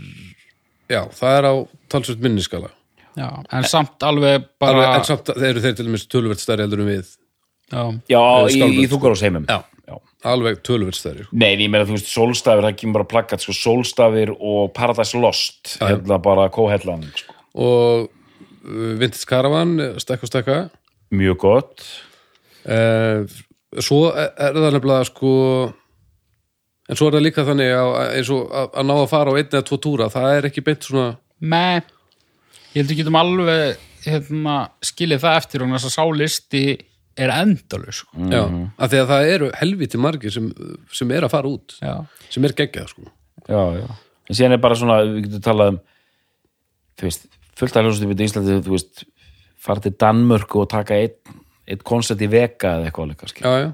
[0.92, 1.54] já, það er á
[1.94, 2.74] talsvöld minniskala.
[3.16, 6.84] já, en samt alveg bara Alveg, en samt eru þeir til dæmis töluvert stærri heldur
[6.84, 7.14] en við.
[7.72, 8.22] Já, Já,
[8.54, 9.60] í, í þúkarásheimum Já,
[10.30, 11.24] alveg töluvert stærri.
[11.26, 11.38] sko.
[11.40, 15.76] Nei, ég meina, þú veist, sólstafir, það kemur bara plakkat, sko, sólstafir og Paradise Lost,
[15.82, 17.36] hérna bara kóhellan, sko.
[17.60, 20.58] Og uh, Vintage Caravan, stekka og stekka.
[21.16, 21.86] Mjög gott.
[22.70, 23.26] Uh,
[23.82, 25.32] svo er er það nefnilega sko
[26.90, 29.38] en svo er það líka þannig að, eins og að, að ná að fara á
[29.38, 31.84] einn eða tvo túra, það er ekki beint svona með
[32.74, 34.56] ég held við getum alveg hérna,
[34.86, 36.64] skilið það eftir og þess að sálisti
[37.20, 38.18] er endalus sko.
[38.32, 38.42] já,
[38.80, 40.48] af því að það eru helviti margir sem,
[40.96, 41.96] sem er að fara út já,
[42.30, 43.08] sem er geggjað sko
[43.50, 43.86] Já, já.
[44.30, 45.78] En síðan er bara svona, við getum talað um,
[47.00, 47.24] þú veist,
[47.58, 49.04] fullt af hljóðstum í Íslandi, þú veist,
[49.60, 51.38] fara til Danmörku og taka einn
[51.70, 53.46] eitt koncept í veka eða eitthvað líka, skil.
[53.48, 53.72] já, já,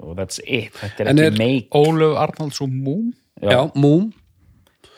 [0.00, 1.66] Og that's it, þetta er En ekki er- meik.
[1.76, 3.10] Ólöf Arnalds og Múm
[3.42, 4.06] já, Múm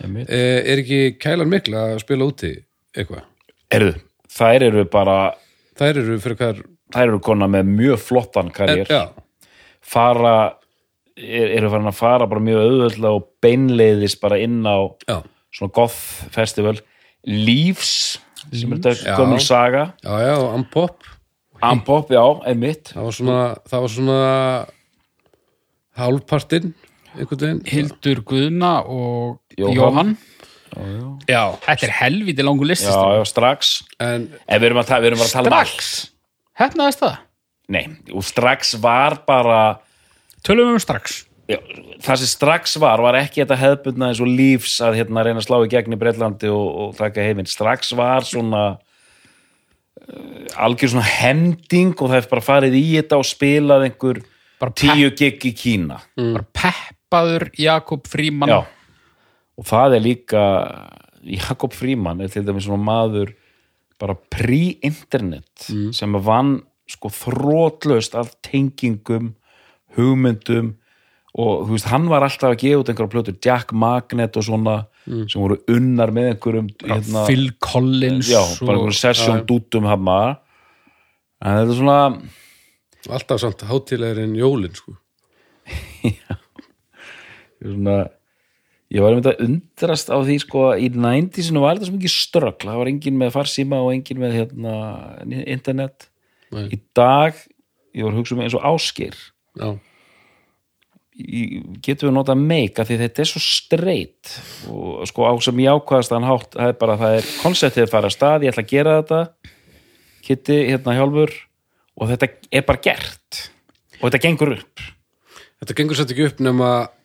[0.02, 0.30] Einmitt.
[0.30, 2.52] eh, er ekki kælan mikla að spila úti
[2.94, 3.24] eitthvað,
[3.74, 3.96] Erðu,
[4.30, 5.16] þær eru bara,
[5.78, 8.86] þær eru fyrir hvað þær eru kona með mjög flottan karriér.
[8.90, 9.02] já,
[9.82, 10.34] Fara,
[11.18, 14.78] er, eru farin að fara bara mjög auðvöldlega og beinleiðis bara inn á
[15.08, 15.16] já,
[15.52, 15.98] svona goth
[16.32, 16.76] festival.
[17.26, 18.18] Leaves,
[18.50, 19.16] sem er þetta Já.
[19.18, 19.92] gömul saga.
[20.02, 21.04] já, já, og Ampop
[21.62, 22.88] Ampop, já, einmitt.
[22.90, 24.20] það var svona, það var svona
[26.00, 26.72] hálfpartinn
[27.68, 30.14] Hildur Guðna og Jóhann.
[30.72, 33.82] Jóhann, já, þetta er helviti langur listi Já, já, strax.
[34.00, 35.90] en En við erum, að, við erum að tala um allt.
[36.60, 37.20] Hefnaðist það,
[37.72, 39.60] Nei, og strax var bara
[40.44, 41.22] tölum við um strax.
[41.48, 41.56] Já,
[42.04, 45.46] það sem strax var, var ekki þetta hefðbundna eins og lífs að hérna reyna að
[45.46, 47.48] slá í gegn í Breitlandi og, og taka heiminn.
[47.50, 48.62] Strax var svona
[50.08, 54.22] uh, algjör svona hending og það er bara farið í þetta og spilað einhver
[54.62, 55.96] Bara tíu gig í Kína.
[56.14, 58.60] bara peppaður Jakob Fríman Já,
[59.58, 60.42] og það er líka
[61.22, 63.32] Jakob Fríman er til dæmis svona maður
[64.02, 66.56] bara pre-internet sem vann
[66.90, 69.34] sko þrótlaust af tengingum
[69.96, 70.74] hugmyndum
[71.32, 74.74] og þú veist, hann var alltaf að gefa út einhverja plötur, Jack Magnet og svona
[75.06, 80.04] sem voru unnar með einhverjum hérna, Phil Collins já, og, bara einhverjum sesjón dútum hann
[81.42, 81.98] en þetta er svona
[83.10, 84.94] alltaf samt hátilegir en jólin sko.
[87.62, 87.96] Er svona
[88.92, 92.14] ég var einmitt að undrast á því sko að í 90-sinu var þetta svo mikið
[92.16, 94.74] ströggl það var engin með farsíma og engin með hérna,
[95.46, 96.10] internet.
[96.52, 96.66] Nei.
[96.76, 97.38] í dag,
[97.96, 99.14] ég var að hugsa um eins og áskir
[99.56, 99.68] já,
[101.84, 104.34] getum við notað meik af því þetta er svo straight?
[104.68, 107.94] Og sko á sem ég ákvaðast hann hátt það er bara, það er konceptið að
[107.94, 109.22] fara að stað ég ætla að gera þetta
[110.22, 111.32] Kitty, hérna hjálfur
[111.98, 113.40] og þetta er bara gert.
[114.00, 114.82] Og þetta gengur upp.
[115.62, 117.01] Þetta gengur sætt ekki upp nema á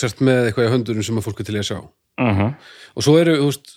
[0.00, 2.50] sért með eitthvað í höndunum sem að fólk er til í að sjá uh -huh.
[2.96, 3.72] og svo eru, þú veist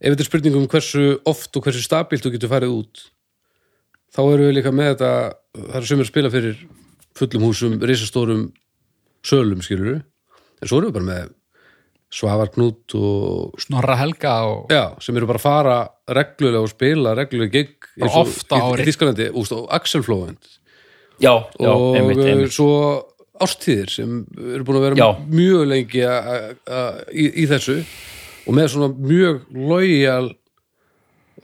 [0.00, 3.04] ef þetta er spurning um hversu oft og hversu stabilt þú getur farið út
[4.16, 5.12] þá eru við líka með þetta
[5.54, 6.56] það eru sömur að spila fyrir
[7.16, 8.52] fullum húsum risastórum
[9.24, 10.02] sölum skilur
[10.62, 11.32] en svo eru við bara með
[12.16, 17.50] Svavarknút og Snorra Helga og já, sem eru bara að fara reglulega og spila reglulega
[17.52, 18.82] gig og oft á í- ári.
[18.82, 20.38] í Þýskalandi úst, og Axel Flóvend
[21.18, 22.52] já, já, og einmitt, einmitt.
[22.54, 23.02] svo
[23.44, 25.08] ástíðir sem eru búin að vera Já.
[25.28, 27.78] mjög lengi a- a- a- í, í þessu
[28.46, 30.34] og með svona mjög lojal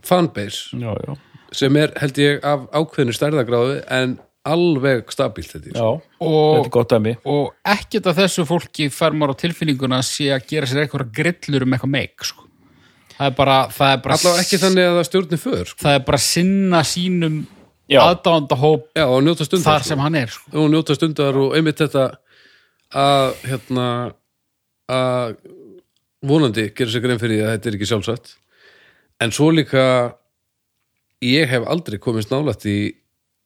[0.02, 1.16] fanbase já, já,
[1.52, 4.16] sem er held ég af ákveðinu stærðagráðu en
[4.48, 5.88] alveg stabílt þetta já.
[6.18, 10.30] þetta og, er mig og ekkert af þessu fólki fær maður á tilfinninguna að sé
[10.34, 12.48] að gera sér eitthvað grillur um eitthvað meik sko.
[13.18, 15.82] það er bara það er bara, allavega ekki þannig að það stjórni för sko.
[15.84, 17.36] það er bara sinna sínum
[17.92, 18.00] Já.
[18.08, 19.06] aðdándahóp já
[19.44, 20.50] stundar þar sem hann er sko.
[20.52, 22.06] og njóta stundar og einmitt þetta
[22.92, 23.86] að hérna
[24.92, 25.36] að
[26.22, 28.34] vonandi gera sér grein fyrir því að þetta er ekki sjálfsagt.
[29.22, 29.84] En svo líka
[31.22, 32.78] ég hef aldrei komist nálætt í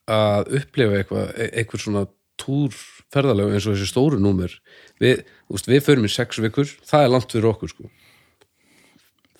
[0.07, 2.07] að upplifa eitthvað e- eitthvað svona
[2.41, 4.53] túrferðalega eins og þessi stóru númer.
[5.01, 6.69] Við, veist, við förum í sex vikur.
[6.85, 7.89] Það er langt fyrir okkur sko.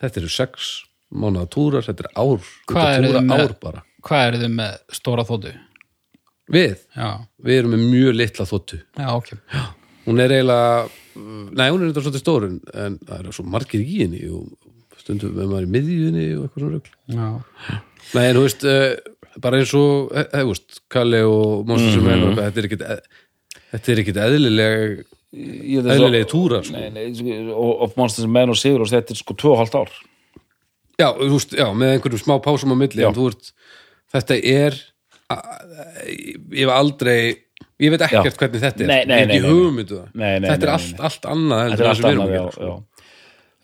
[0.01, 0.71] Þetta eru sex
[1.13, 2.41] mánuða túrar, þetta er ár
[2.83, 5.55] eruð túra ár bara hvað eru þið með stóra þóttu?
[6.53, 7.09] við, já,
[7.43, 9.33] við erum með mjög litla þóttu já, ok
[10.07, 12.61] hún er eiginlega nei, hún er eitthvað svolítið stór en,
[13.03, 14.47] það er svo margir í henni og
[15.01, 17.29] stundum með maður í miðjunni og eitthvað svona rugl já.
[18.15, 22.11] nei, en þú veist, uh, bara eins og he, he, veist, Kalli og Monster sem
[22.39, 23.03] þetta er ekkit e-
[23.75, 25.05] þetta er ekkit eðlileg
[25.37, 26.79] eðlilegi túrar sko.
[26.79, 29.97] Nei, nei, sko, og, og Monsters menn og Sigur og þetta er sko 2,5 ár
[30.97, 33.11] já, þú veist, já, með einhverjum smá pásum á milli Já.
[33.11, 33.53] en þú veist,
[34.17, 34.79] þetta er
[36.57, 37.21] ég hef aldrei
[37.83, 38.91] ég veit ekkert hvernig þetta er.
[38.91, 39.47] Nei, nei, hef
[40.17, 42.77] nei, þetta er allt, allt annað þetta er allt annað, að já, já.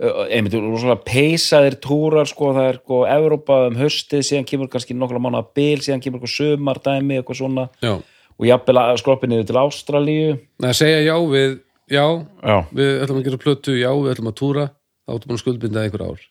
[0.02, 4.96] Einmitt, og svona peysaðir túrar sko, það er sko Evrópa um höstið síðan kemur kannski
[4.98, 7.68] nokkla mánuða bil síðan kemur eitthvað sumardæmi, eitthvað svona.
[7.84, 7.92] Já,
[8.34, 10.34] og jafnvel að skroppi niður til Ástralíu.
[10.58, 11.54] Nei, að segja já við
[11.92, 12.06] já,
[12.42, 14.68] Já, við ætlum að gera plötu, já, við ætlum að túra.
[15.06, 16.26] Þá ætlum að skuldbinda einhver ár.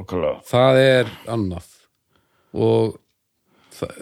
[0.00, 1.70] Okkarlega það er annað.
[2.54, 2.94] Og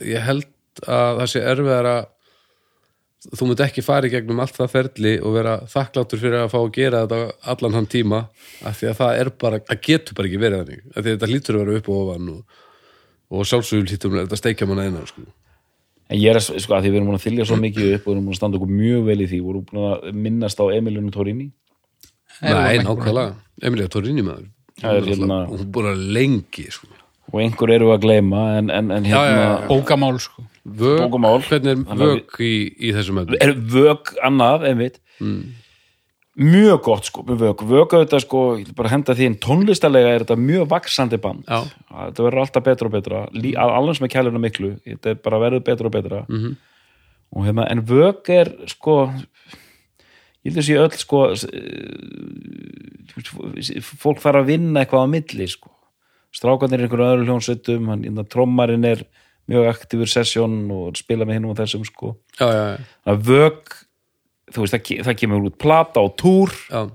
[0.06, 0.46] ég held
[0.86, 2.06] að það sé erfiðar að
[3.34, 6.58] þú munt ekki fara í gegnum allt það ferli og vera þakkláttur fyrir að fá
[6.60, 8.20] að gera þetta allan hann tíma
[8.68, 11.10] af því að það er bara, það getur bara ekki verið þannig af því að
[11.16, 12.60] þetta lítur að vera upp og ofan og,
[13.34, 15.26] og sjálfsögur lítur að þetta steikja manna einan sko.
[16.08, 18.06] En ég er að, sko, að því við erum búin að þylja svo mikið upp
[18.06, 20.06] og við erum búin að standa okkur mjög vel í því við erum búin að
[20.28, 21.48] minnast á Emilinu Torini
[22.38, 23.34] Nei, nákvæmlega,
[23.66, 24.46] Emilia Torrini maður
[24.78, 26.86] Hún hérna- búin að lengi sko.
[27.32, 29.66] Og einhver eru að gleyma en, en, en hérna já, já.
[29.68, 31.40] bókamál sko Vök, Bókamál.
[31.48, 33.36] hvernig er Þannig vök í, í þessum öllum?
[33.40, 34.98] er vök annað, einmitt
[36.38, 40.08] mjög gott sko með vök, vök auðvitað sko, ég vil bara henda því en tónlistarlega
[40.14, 41.60] er þetta mjög vaksandi band Já.
[41.88, 45.40] þetta verður alltaf betra og betra Lí- alveg sem er kæluna miklu þetta er bara
[45.42, 46.52] verður betra og betra -hmm.
[47.34, 48.94] og hérna, en vök er sko
[50.44, 51.38] ég held að sé öll sko eh,
[53.82, 55.70] fólk þarf að vinna eitthvað á milli sko
[56.34, 59.04] strákarnir er einhverjum öðru hljónsveitum hann, hérna, trommarinn er
[59.48, 62.14] mjög aktífur sessjón og spila með hinnum og þessum sko.
[62.36, 63.76] Já, já, já, að vök
[64.52, 66.54] þú veist, það, það kemur út plata og túr.
[66.68, 66.88] Já.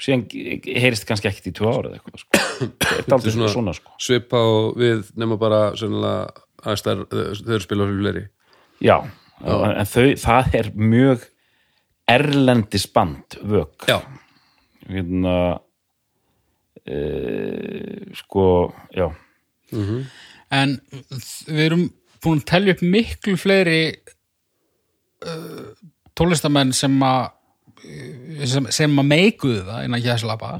[0.00, 0.26] síðan
[0.64, 2.42] heyrist kannski ekkert í tvö ára eða eitthvað sko.
[2.80, 3.96] þetta er aldrei svona, svona sko.
[4.00, 8.22] svipa og við nema bara þær, þau eru spila fyrir fleiri
[8.80, 8.96] já,
[9.40, 11.22] En, þau, það er mjög
[12.10, 13.86] erlendis band vök.
[13.88, 14.00] Já,
[14.90, 15.34] hérna
[18.20, 18.46] sko,
[18.96, 19.08] já.
[20.50, 20.78] En
[21.46, 21.84] við erum
[22.24, 23.82] búin að telja upp miklu fleiri
[25.24, 25.68] uh,
[26.18, 27.20] tólestamenn sem að
[27.84, 30.56] uh, sem, sem að meikuðu það innan gæslapa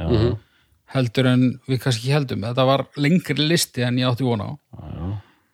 [0.90, 2.46] heldur en við kannski heldum.
[2.46, 4.52] Þetta var lengri listi en ég átti vona á.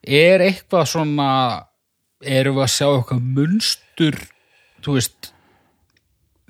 [0.06, 1.30] Er eitthvað svona
[2.24, 4.16] erum við að sjá eitthvað munstur
[4.84, 5.32] þú veist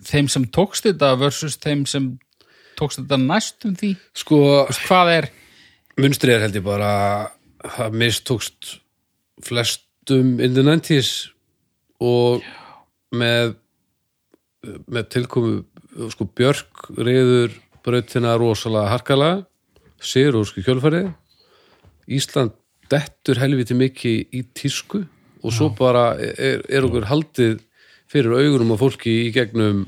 [0.06, 2.12] þeim sem tókst þetta versus þeim sem
[2.78, 3.92] tókst þetta næstum því?
[4.16, 4.40] Sko
[4.86, 5.28] hvað er
[6.00, 6.92] munstrið er held ég bara
[7.76, 8.72] það mistókst
[9.44, 11.12] flestum in the 90s
[12.04, 12.44] og
[13.16, 13.56] með
[14.90, 17.54] með tilkomu sko Björk reyður
[17.86, 18.90] brautina rosalega
[20.40, 21.12] úr sko kjölfarið.
[22.10, 22.56] Ísland
[22.90, 25.04] dettur helviti mikið í tísku
[25.42, 27.60] og svo bara er, er okkur haldið
[28.10, 29.86] fyrir augunum á fólki í gegnum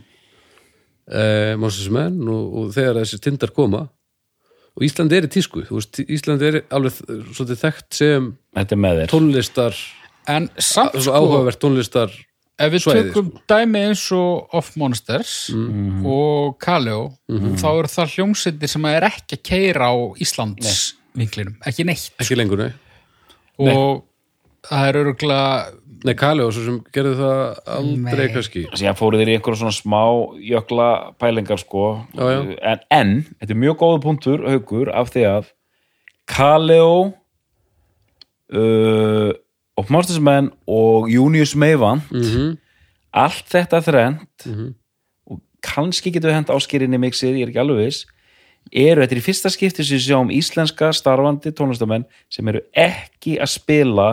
[1.12, 3.86] eh, Mosesmenn og, og þegar þessi tindar koma.
[4.78, 7.00] Og Ísland er í tísku þú veist, Ísland er alveg
[7.34, 8.32] svolítið þekkt sem
[9.10, 9.74] tónlistar
[10.28, 12.12] en samt svo sko áhugavert tónlistar
[12.58, 15.34] ef við svæði, tökum dæmi eins og Off Monsters
[16.06, 20.78] og Kaleo þá eru það hljómsveitir sem er ekki að keira á Íslands
[21.18, 22.72] vinklinum, ekki neitt ekki lengur, nei.
[23.66, 24.04] og
[24.68, 25.50] það er örgulega
[26.06, 27.40] Nei, Kali og svo sem gerði það
[27.74, 28.32] aldrei Nei.
[28.36, 30.02] kannski síðan fóru þeir í einhverjum svona smá
[30.46, 32.38] jökla pælingar sko Já, já.
[32.72, 35.50] En, en, þetta er mjög góða punktur haukur af því að
[36.28, 36.94] Kaleo
[38.54, 39.30] uh,
[39.78, 42.56] og Monstersmenn og Junius Meivand mm
[43.18, 44.46] allt þetta þrennt
[45.28, 48.04] og kannski getur við hent áskerinni mixið, ég er ekki alveg viss
[48.68, 53.38] eru þetta er í fyrsta skipti sem við sjáum íslenska starfandi tónlistamenn sem eru ekki
[53.40, 54.08] að spila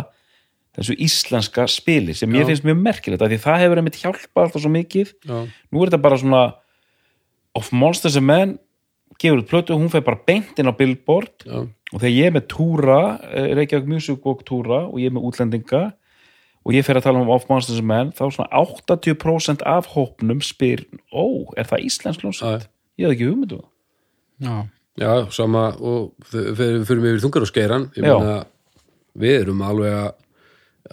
[0.76, 2.50] þessu íslenska spili sem mér Já.
[2.52, 5.12] finnst mjög merkilegt af því það hefur einmitt hjálpað alltaf svo mikið.
[5.26, 5.40] Já,
[5.72, 6.44] nú er þetta bara svona
[7.56, 8.56] of Monsters and Men
[9.22, 11.46] gefur út plötu, hún fer bara beint inn á Billboard.
[11.46, 15.16] Já, og þegar ég er með túra eh, Reykjavík Music Book túra og ég er
[15.16, 15.84] með útlendinga
[16.66, 20.42] og ég fer að tala um Of Monsters and Men þá svona 80% af hópnum
[20.44, 20.84] spyr,
[21.14, 22.68] ó, er það íslensk ljónsett?
[23.00, 23.62] Ég hef ekki hugmyndu
[24.42, 24.68] já,
[25.00, 27.88] já, sama og þegar við fyrir mig yfir þungar og skeiran.
[27.96, 28.38] Ég meina,
[29.16, 30.10] við erum alveg að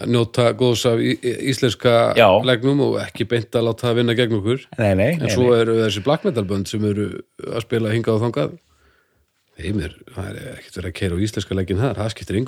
[0.09, 2.27] njóta góðs af íslenska Já.
[2.45, 4.65] legnum og ekki beint að láta það vinna gegn okkur.
[4.79, 7.09] Nei, nei, en svo eru þessi black metal bönd sem eru
[7.45, 8.57] að spila hingað og þangað.
[9.61, 12.41] Heimir, það er ekkert verið að keira á íslenska leggin þar, það skiptir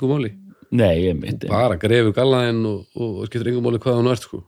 [0.74, 4.24] nei, ég myndi bara grefur gallaðinn og, og, og skiptir engum máli hvað hann ert
[4.26, 4.40] sko.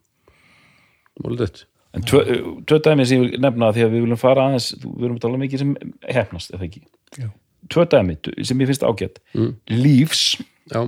[1.23, 1.61] Málið dött
[1.97, 2.21] En tvö,
[2.69, 5.41] tvö dæmi sem ég vil nefna því að við viljum fara aðeins, við viljum tala
[5.41, 5.71] mikið sem
[6.05, 6.83] hefnast, eða ekki?
[7.17, 7.29] Já.
[7.73, 9.23] Tvö dæmi sem ég finnst ágætt.
[9.33, 9.55] Mm.
[9.73, 10.25] Lífs,
[10.69, 10.83] já,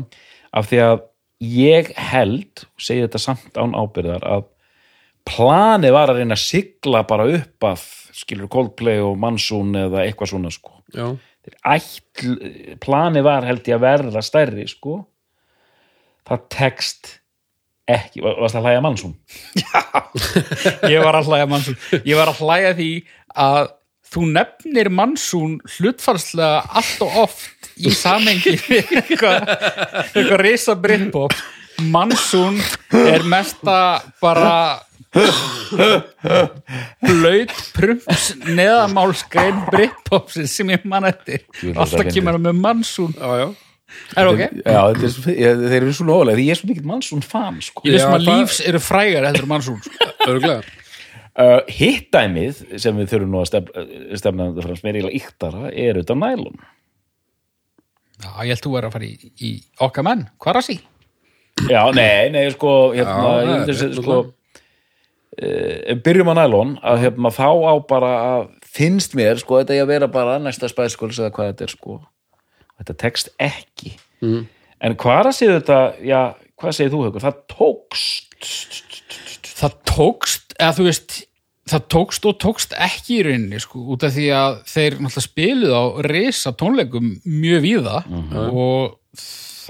[0.53, 1.01] af því að
[1.41, 4.45] ég held, segi þetta samt án ábyrðar, að
[5.31, 7.85] planið var að reyna að sigla bara upp að
[8.21, 10.75] skilur Coldplay og Mansun eða eitthvað svona sko.
[10.97, 11.07] já,
[11.65, 12.35] Ætl,
[12.85, 14.99] planið var held ég að verða stærri sko.
[16.29, 17.09] Það tekst
[17.91, 19.15] ekki, var- varst að hlæja mannsum
[20.93, 22.91] ég var að hlæja mannsún ég var að hlæja því
[23.35, 23.71] að
[24.11, 29.49] þú nefnir mannsún hlutfalslega allt og oft í samengi við eitthvað
[30.15, 31.35] eitthvað risa Britpop.
[31.91, 32.59] Mannsún
[32.93, 33.77] er mesta
[34.21, 34.81] bara
[37.07, 41.45] blöyt prumps neðamálskrein Britpopsins sem ég man eftir.
[41.75, 43.49] Alltaf kemur hann með mannsún Já, já.
[44.21, 44.43] Er ok?
[44.63, 47.83] Já, þetta er, þeir eru svo nógulega því ég er svo mikill mannsum fan sko.
[47.89, 50.61] Ég að það- lífs eru frægar heldur en mannsún sko.
[51.41, 53.69] Uh, Hitt dæmið sem við þurfum nú að stef,
[54.21, 56.57] stefna þetta fram sem er eiginlega yktara er auðvitað nælum
[58.21, 59.51] Já, ég held þú er að fara í, í
[59.87, 60.77] okkar menn, hvað er að sí?
[61.71, 64.19] Já, nei, nei, sko hérna, Já, ég það myndi að sko
[65.41, 69.85] uh, byrjum á nælon að hérna, þá á bara að finnst mér, sko, þetta er
[69.85, 71.99] að vera bara næsta spæskuls eða hvað þetta er, sko.
[72.81, 73.97] Þetta tekst ekki.
[74.21, 74.45] Mm.
[74.85, 76.21] en hvað er að segja þetta já,
[76.61, 78.49] hvað segir þú, Haukur, það tókst.
[79.61, 81.17] Það tókst, eða þú veist
[81.71, 85.85] það tókst og tókst ekki í rauninni sko, út af því að þeir spiluð á
[86.07, 88.01] risa tónleikum mjög víða
[88.51, 88.97] og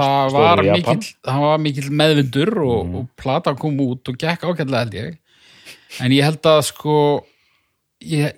[0.01, 4.85] það var, mikill, það var mikill meðvindur og, og platan kom út og gekk ágætlega
[4.85, 5.19] held ég.
[6.01, 6.97] En ég held að sko
[8.07, 8.33] ég,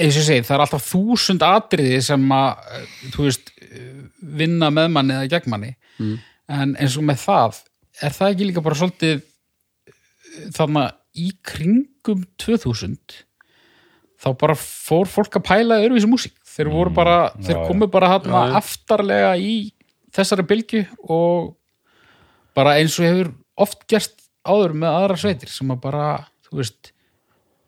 [0.00, 2.80] eins og segi, það er alltaf þúsund atriði sem að
[3.14, 3.52] þú veist,
[4.42, 5.74] vinna með manni eða gegn manni.
[6.50, 7.62] En eins og með það
[8.02, 9.22] er það ekki líka bara svolítið
[10.56, 11.30] þarna í
[12.04, 13.22] kringum 2000
[14.24, 16.36] þá bara fór fólk að pæla öðruvísi músík.
[16.54, 18.58] Þeir bara, þeir já, komu bara Já, já.
[18.60, 19.54] aftarlega í
[20.14, 21.54] þessari bylgju og
[22.54, 23.32] bara eins og hefur
[23.64, 26.04] oft gerst áður með aðra sveitir sem að bara,
[26.46, 26.92] þú veist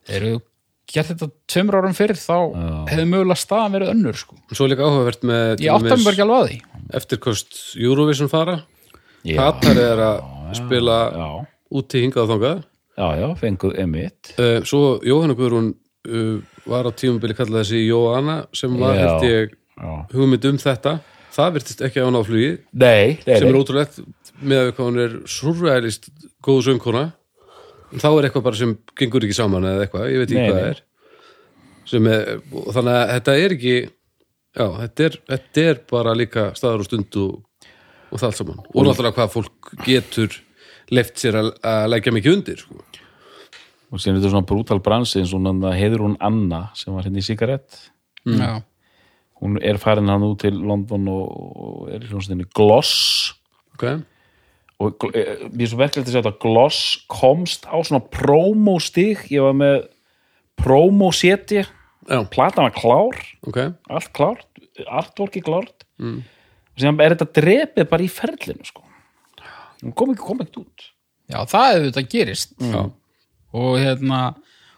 [0.07, 0.37] eru
[0.87, 2.37] gert þetta tveimur árum fyrir þá
[2.93, 4.39] hefði mögulega staðan verið önnur sko.
[4.55, 5.65] Svo líka áhugavert með
[6.95, 8.61] eftirkost Eurovision fara.
[9.27, 10.21] Já, Katar er að
[10.55, 11.27] spila já,
[11.75, 12.61] úti hingað og þangað
[12.97, 15.75] já, já, fenguð emitt uh, Svo Jóhanna Guðrún
[16.09, 19.03] uh, var á tímabili kallað þessi Jóhanna sem var Já.
[19.05, 19.55] held ég
[20.15, 20.99] hugmynd um þetta.
[21.37, 23.99] Það virtist ekki á náflugi Nei, nei, sem er ótrúlegt
[24.41, 26.09] með að hún er surrealist
[26.45, 27.05] góð söngkona.
[27.97, 30.71] Þá er eitthvað bara sem gengur ekki saman eða eitthvað, ég veit ekki hvað það
[30.71, 30.81] er.
[31.87, 32.41] Er,
[32.75, 37.21] þannig að þetta er ekki já, þetta er, þetta er bara líka staðar og stund
[37.23, 37.69] og,
[38.11, 38.65] og það allt saman.
[38.73, 40.41] Og náttúrulega hvað fólk getur
[40.95, 42.81] leift sér að, að leggja mikið undir sko.
[43.91, 47.07] og síðan er þetta svona brútal bransi eins og hann heiður hún Anna sem var
[47.07, 47.79] hérna í sigarett
[48.27, 48.63] Já.
[49.43, 53.33] hún er farin hann út til London og, er í hljómsveitinni Gloss.
[53.77, 54.01] Okay.
[54.81, 56.81] og eh, mér er svo verkefælt að segja að Gloss
[57.13, 59.83] komst á svona promo stig ég var með
[60.57, 63.59] promo seti já, platan var klár, ok.
[63.93, 66.19] Allt klárt artworki klárt mm.
[66.73, 68.86] og síðan er þetta drepið bara í ferlinu sko
[69.83, 70.87] hún kom ekki, kom ekki út.
[71.27, 72.55] Já, það hefur þetta gerist.
[72.63, 72.83] Já,
[73.57, 74.21] og hérna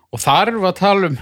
[0.08, 1.18] og þar erum við að tala um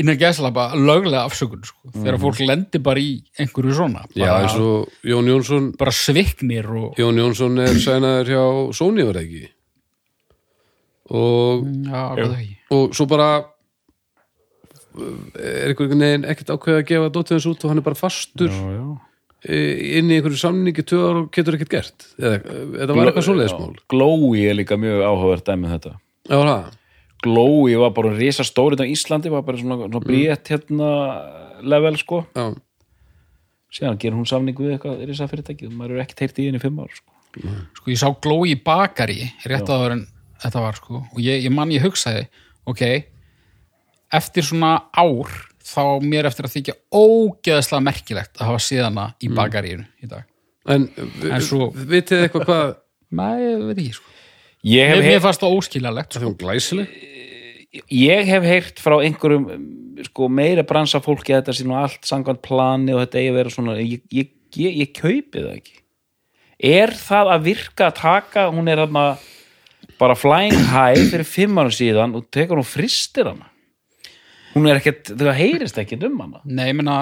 [0.00, 4.54] innan gæslapa löglega afsökun sko, þegar fólk lendir bara í einhverju svona já bara, eins
[4.56, 8.42] og Jón Jónsson bara sviknir og Jón Jónsson er sænaður hjá
[8.78, 9.50] Sony var það ekki?
[11.08, 12.56] Og, já, hvað það ekki?
[12.78, 13.28] og svo bara
[14.98, 18.50] er einhvern veginn ekkert ákveð að gefa dótið hans út og hann er bara fastur.
[18.50, 18.86] Já, já.
[19.44, 22.08] Eh, inn í einhverju samningi ára og getur ekkert gert?
[22.18, 25.94] Eða þetta var eitthvað svoleiðismál Glói er líka mjög áhugavert dæmið þetta.
[26.28, 26.38] Já,
[27.24, 30.90] Glói var bara risa stóri á Íslandi var bara svona, svona bríett hérna
[31.66, 32.22] level sko.
[32.36, 32.54] Já,
[33.74, 36.60] síðan gerir hún samning við eitthvað risa fyrirtæki og maður er ekki teirt í henni
[36.60, 37.10] í fimm ár sko.
[37.76, 40.04] sko ég sá glói bakari rétt áður en
[40.42, 41.02] þetta var sko.
[41.12, 42.28] Og ég, ég man ég hugsaði
[42.68, 42.84] ok,
[44.14, 45.34] eftir svona ár
[45.68, 50.24] þá mér eftir að þykja ógeðslega merkilegt að hafa síðana í bakaríinu í dag.
[50.68, 50.88] En,
[51.28, 52.76] En svo- vitið eitthvað hvað
[53.08, 54.10] Nei, ég veit ekki sko.
[54.68, 56.20] Ég, hef mér fannst það óskiljalegt sko.
[56.20, 56.28] er
[57.94, 59.64] ég hef heyrt frá einhverjum um,
[60.04, 63.38] sko, meira bransa fólki að þetta sé nú allt sangvænt plani og þetta eigi að
[63.38, 65.76] vera svona ég, ég, ég, ég kaupi það ekki.
[66.68, 69.04] Er það að virka að taka hún er þarna
[69.98, 73.48] bara flying high fyrir fimm árum síðan og tekur hún fristir hana
[74.58, 76.98] hún er ekkert, það heyrist ekkert um hana Nei, ég meina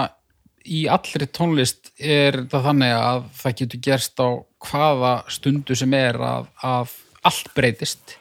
[0.67, 4.29] í allri tónlist er það þannig að það getur gerst á
[4.67, 6.95] hvaða stundu sem er að, að
[7.27, 8.17] allt breytist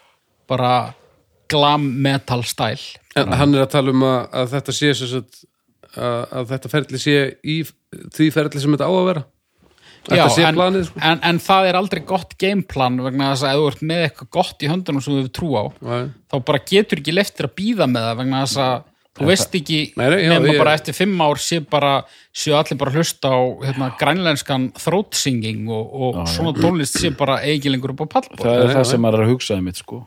[0.50, 0.94] bara
[1.52, 2.80] glam metal stæl
[3.18, 5.40] en hann er að tala um að, að þetta sé að,
[5.96, 7.62] að þetta ferli sé í
[8.16, 9.26] því ferli sem þetta á að vera
[10.06, 11.04] þetta sé en, planið sko.
[11.10, 14.32] en, en það er aldrei gott gameplan vegna þess að ef þú ert með eitthvað
[14.38, 16.04] gott í höndunum sem þú hefur trú á Nei.
[16.30, 18.76] þá bara getur ekki leftir að býða með það vegna þess að
[19.16, 21.94] þú veist ekki Nei, nei, já, nema ég- bara eftir fimm ár sé bara
[22.36, 27.38] séu allir bara hlusta á hérna, grænlenskan throat singing og, og svona tónlist sé bara
[27.48, 30.02] eiginlengur upp á pallbóð það er það sem maður er að hugsa um mitt sko.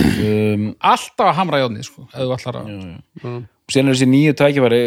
[0.00, 2.68] Um, alltaf að hamra játni sko, ef þú ætlar að
[3.20, 4.80] og síðan er þessi nýju tækifæri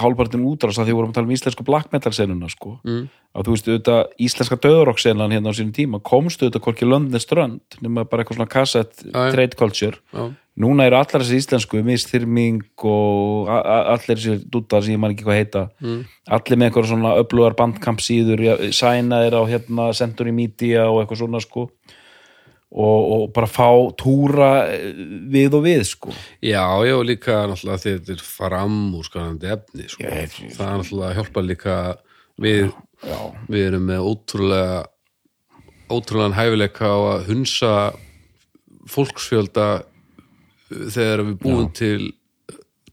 [0.00, 3.02] hálfpartin útrás að því vorum að tala um íslensku black metal senuna sko mm.
[3.34, 7.22] að þú veist auðvitað íslenska döðurokk senan hérna á sínum tíma komstu auðvitað hvorki löndin
[7.22, 10.28] strönd nema bara eitthvað svona kassett trade culture Já.
[10.64, 15.40] núna eru allar þessi íslensku misþyrming og allir þessi dúttar sem ég man ekki hvað
[15.42, 16.00] heita mm.
[16.38, 21.42] allir með eitthvað svona upplöðar bandkamp síður sænaðir á hérna Century Media og eitthvað svona
[21.44, 21.68] sko
[22.74, 23.68] og, og bara fá
[24.00, 24.88] túra eh,
[25.30, 26.10] við og við sko.
[26.42, 30.02] Já, já, líka náttúrulega því þetta er fram úr skanandi efni sko.
[30.08, 31.76] Ég- það er náttúrulega hjálpa líka
[32.42, 32.72] við,
[33.52, 34.82] við erum með ótrúlega
[35.94, 37.72] ótrúlegan hæfileika á að hunsa
[38.90, 39.66] fólksfjölda
[40.70, 42.08] þegar við búum til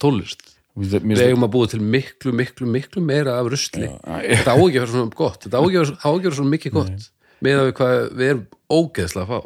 [0.02, 0.44] tónlist.
[0.78, 3.90] Mér við eigum að búa til miklu, miklu, miklu meira af rusli.
[4.08, 5.42] Þetta á ekki að vera svona gott.
[5.48, 7.10] Þetta á ekki að vera- á ekki að vera svona mikið gott
[7.42, 9.40] með að við hvað við erum ógeðslega að fá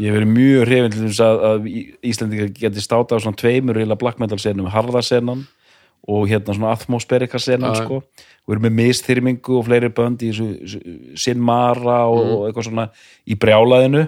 [0.00, 1.66] Ég hef verið mjög hrifin til þess að, að
[2.10, 5.42] Íslandingar geti státa á svona tveimur reyla black metal senum, harðasennan
[6.08, 6.70] og hérna svona
[7.68, 7.84] Já, já.
[7.84, 7.98] sko,
[8.48, 10.30] og erum með misþyrmingu og fleiri bönd í
[11.20, 12.32] Sinmara og, Mm.
[12.38, 12.86] og eitthvað svona
[13.28, 14.06] í brjálaðinu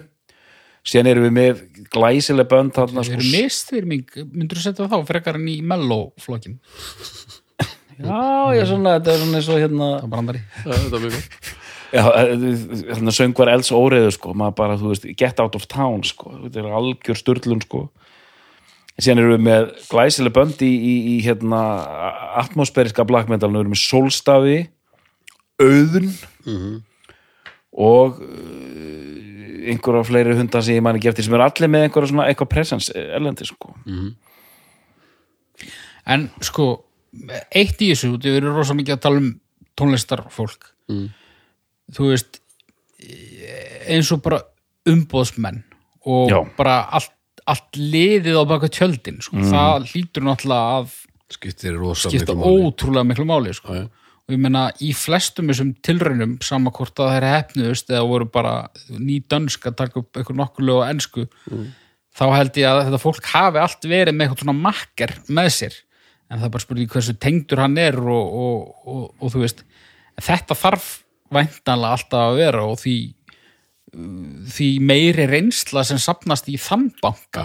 [0.82, 1.60] síðan erum við með
[1.92, 6.56] glæsileg bönd þarna það sko, mistyrming, myndur þú setja þá frekar en í melló-flokkin
[8.02, 10.40] já, ég svona, þetta er svona eins og hérna það brandari.
[10.64, 11.18] Þetta er mjög
[11.92, 12.04] gott Já,
[12.88, 16.62] hérna söngvar Els Óreiðu sko, maður bara, þú veist, get out of town sko, þetta
[16.62, 17.82] er algjör sturlun sko.
[18.96, 21.60] Síðan erum við með glæsileg bönd í, í, í hérna
[22.42, 24.56] atmosfæriska black metalinu, við erum með Solstafi
[25.62, 26.10] Auðun
[27.72, 32.10] og uh, einhverja fleiri hundar sem ég man ekki eftir sem eru allir með einhverja
[32.10, 33.72] svona eitthvað presens erlendi sko.
[36.12, 36.68] En sko,
[37.52, 39.34] eitt í þessu við erum rosa mikið að tala um
[39.78, 40.72] tónlistarfólk.
[40.90, 41.10] Mm.
[41.92, 42.40] Þú veist
[43.90, 44.42] eins og bara
[44.88, 45.62] umbóðsmenn
[46.10, 46.38] og Já.
[46.56, 47.14] bara allt,
[47.46, 49.42] allt liðið á baka tjöldin sko.
[49.46, 50.94] það hlýtur náttúrulega að
[51.32, 53.84] skiptir skipta ótrúlega miklu máli sko.
[54.22, 58.52] Og ég meina í flestum þessum tilraunum sama hvort að þeir hefnuðust eða voru bara
[58.94, 61.26] ný dönsk að taka upp eitthvað nokkulega á ensku
[62.12, 65.78] þá held ég að þetta fólk hafi allt verið með eitthvað svona makker með sér
[66.28, 69.64] en það er bara spurning hversu tengdur hann er og, og, og, og þú veist
[70.22, 70.90] þetta þarf
[71.34, 72.96] væntanlega alltaf að vera og því
[74.52, 77.44] því meiri reynsla sem sapnast í þann banka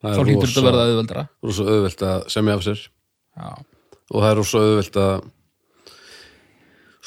[0.00, 2.84] það þá hlýtur þetta að verða auðveldra rosa auðvelt að semja af sér.
[3.40, 3.50] Já.
[4.10, 5.14] og það er rosa auðvelt að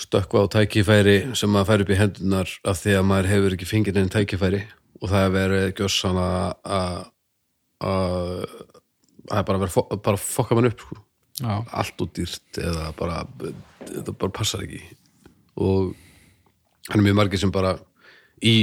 [0.04, 3.70] stökkva á tækifæri sem maður fær upp í hendunar af því að maður hefur ekki
[3.70, 4.62] fengið neinn tækifæri.
[5.02, 7.00] Og það er verið gjössan að að
[7.84, 8.46] að
[9.30, 11.00] það er bara að vera bara að fokka mann upp sko.
[11.74, 13.24] Allt og dýrt eða bara
[13.84, 14.82] þetta bara passar ekki.
[15.62, 15.94] Og
[16.90, 17.76] hann er mjög margir sem bara
[18.44, 18.56] í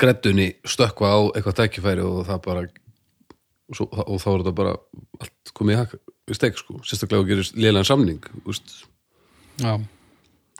[0.00, 4.72] greddunni stökkva á eitthvað tækifæri og það bara og, svo, og þá er þetta bara
[5.22, 5.94] allt komið í hak
[6.30, 8.24] í steik sko, sérstaklega að gerir lélegan samning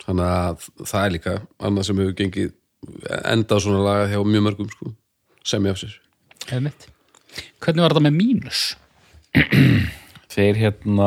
[0.05, 1.35] þannig að það er líka
[1.65, 2.53] annað sem hefur gengið
[3.33, 4.93] enda á svona laga hjá mjög mörgum sko,
[5.45, 6.01] sem ég af sér
[6.53, 6.91] Einmitt.
[7.65, 8.63] Hvernig var þetta með mínus?
[10.35, 11.07] þeir hérna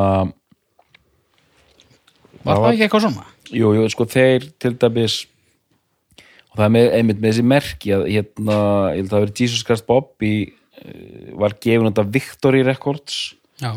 [2.41, 3.25] Var það, var- ekki eitthvað svona?
[3.53, 5.19] Jú, jú, sko þeir til dæmis
[6.57, 8.55] og það er með, einmitt með þessi merki að hérna,
[8.95, 10.31] ég held að það verið Jesus Christ Bobby
[10.81, 13.19] eh, var gefin þetta Victory Records.
[13.61, 13.75] Já.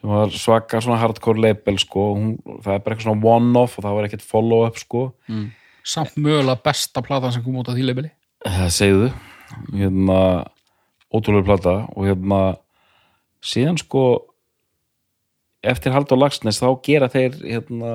[0.00, 3.86] sem var svaka svona hardcore label sko, hún, það er bara eitthvað svona one-off og
[3.86, 5.06] það var ekkert follow-up sko.
[5.86, 8.10] Samt mögulega besta platan sem kom út af því leibili.
[8.42, 9.10] það segðu.
[9.70, 10.20] Hérna,
[11.14, 12.40] ótrúlega plata og hérna
[13.46, 14.02] síðan sko
[15.66, 17.92] eftir Halldór Lagsnes þá gera þeir hérna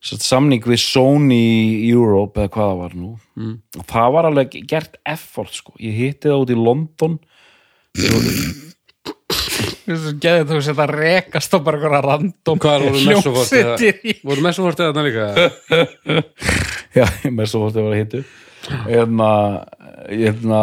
[0.00, 3.54] samning við Sony Europe eða hvað það var nú mm.
[3.90, 7.18] það var alveg gert effort sko ég hitti það út í London
[9.88, 15.06] Þú getur þú setja að rekast á bara eitthvað random hljómsveitir í voru messufortið þarna
[15.08, 15.24] líka
[16.98, 18.22] já, með svo fórst að hittu
[18.86, 19.30] hérna,
[20.10, 20.62] hérna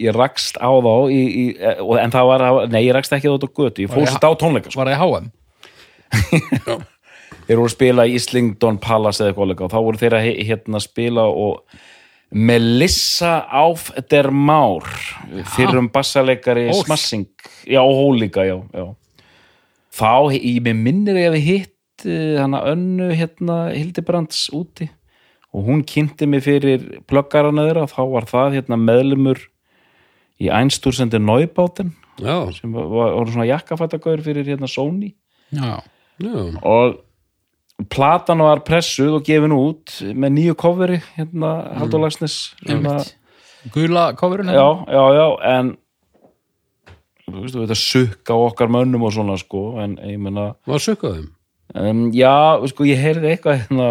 [0.00, 1.44] ég rakst á þá í, í,
[1.84, 4.08] og, en það var, nei ég rakst ekki á þetta á götu ég Var ég-
[4.08, 4.80] fórst á tónleika sko.
[4.80, 5.26] Var það í HM?
[7.46, 10.82] þeir voru að spila í Islington Palace eða eitthvað og þá voru þeir að hérna
[10.82, 11.80] spila og
[12.30, 14.86] Melissa Auf der Maur
[15.56, 16.84] fyrir um bassaleikari Hól.
[16.84, 17.26] Smassing.
[17.66, 18.86] Já, hól líka, já, já.
[19.90, 24.86] þá, ég minnir ég hefði hitt uh, hana önnu hérna Hildibrands úti.
[25.50, 27.88] Og hún kynnti mig fyrir plöggarana þeirra.
[27.88, 29.40] Og þá var það hérna meðlumur
[30.38, 35.14] í Einstúrsendi Neubáten Já, sem var, voru svona jakkafættagaur fyrir hérna Sony.
[35.50, 35.80] Já,
[36.20, 37.00] já, og
[37.88, 42.98] platan var pressuð og gefin út með nýju coveri hérna Haldur Lagsnes hérna,
[43.72, 45.74] Gula kofurinn já, já, já, en
[47.30, 51.18] þú veist, þetta sukka á okkar mönnum og svona sko, en ég menna var sökkað
[51.18, 51.28] þeim?
[51.70, 52.34] Um, já,
[52.72, 53.90] sko, ég heyrði eitthvað hérna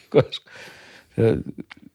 [0.00, 0.56] eitthvað, sko,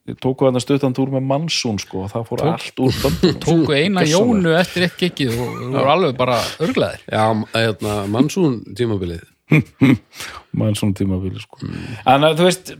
[0.08, 3.76] ég tóku þarna stuttan túr með mannsún sko, og það fór allt úr böndunum Tóku
[3.76, 7.04] eina jónu eftir eitt giggið og þú voru alveg bara örglaðir.
[7.10, 9.26] Já, hérna, mannsún tímabilið
[10.58, 11.58] mannsún tímabili sko.
[12.06, 12.72] en uh, þú veist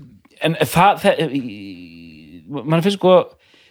[0.42, 3.12] en það, það í- mann finnst sko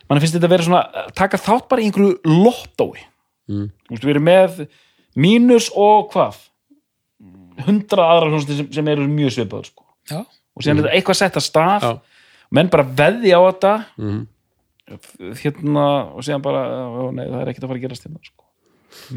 [0.09, 3.07] mann finnst þetta að vera svona taka þátt bara í einhverju lottói
[3.51, 3.65] Mm.
[3.89, 4.59] þú veist, við erum með
[5.19, 6.37] mínus og hvað
[7.65, 9.83] hundra aðra hljómsveitir sem, sem eru mjög svipaður sko.
[10.07, 11.89] Já, og síðan er þetta eitthvað sett að stað Já.
[12.55, 14.21] menn bara veði á þetta Mhm.
[15.41, 15.85] hérna
[16.15, 18.45] og síðan bara, ó, nei, það er ekkert að fara að gerast hérna sko.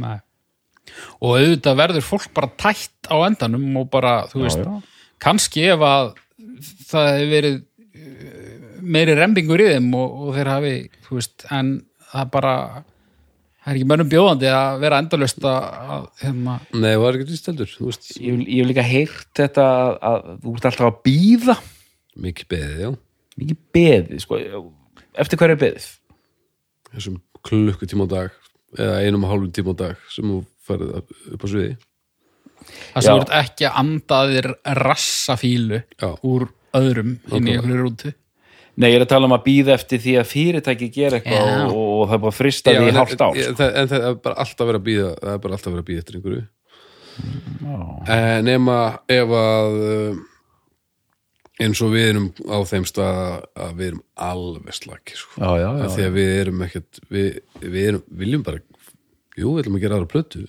[0.02, 0.18] nei
[1.20, 5.14] Og auðvitað verður fólk bara tætt á endanum og bara, þú veist, já, já.
[5.24, 6.10] kannski ef að
[6.90, 10.74] það hefur verið uh, meiri rembingur í þeim og, og þeir hafi,
[11.06, 11.70] þú veist, en
[12.12, 12.54] það bara
[13.64, 17.46] það er ekki mönnum bjóðandi að vera endalaust að, að hérna, Nei, var ekki víst
[17.48, 18.10] heldur, þú veist.
[18.20, 21.56] Ég, hef- ég hef líka heyrt þetta að, að þú ert alltaf að býða
[22.24, 22.90] Mikið beðið, já.
[23.40, 24.36] Mikið beðið sko.
[25.24, 25.86] eftir hverju er beðið?
[26.92, 27.16] Þessum
[27.48, 28.36] klukkutíma á dag
[28.78, 30.36] eða einum og hálfum tíma á dag sem þú
[30.68, 31.76] farið upp á sviði
[32.94, 34.50] það sem ert ekki að andaðir
[34.80, 36.10] rassafílu Já.
[36.24, 38.14] úr öðrum inn í einhverju rútu
[38.74, 41.58] Nei, ég er að tala um að býða eftir því að fyrirtæki gera eitthvað Já.
[41.68, 43.54] og, og það er bara að frista því í hálft ár en, sko.
[43.60, 45.90] það- en það er bara alltaf verið að býða það er bara alltaf verið að
[45.92, 46.42] býða eftir einhverju
[48.10, 48.78] eh, nema
[49.14, 50.22] ef að eh,
[51.64, 53.20] eins og við erum á þeim stað
[53.54, 55.38] að við erum alveg slaki sko.
[55.94, 57.28] Því að við erum ekkert við,
[57.62, 58.58] við erum, viljum bara
[59.38, 60.44] jú, við ætlum að gera aðra plötu.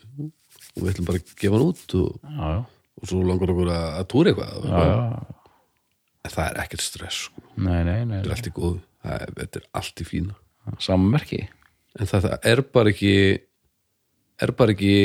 [0.76, 2.60] Og við ætlum bara að gefa hann út og, já, já,
[3.00, 4.70] og svo langar okkur að, að túra eitthvað.
[4.70, 5.52] Já, já.
[6.26, 7.46] en það er ekkert stress sko.
[7.56, 8.82] Nei, nei, nei, þetta er allt í góðu.
[9.06, 10.40] Það er, þetta er allt í fína.
[10.82, 11.44] Sammerki
[11.96, 13.14] en það, það er bara ekki
[14.44, 14.96] er bara ekki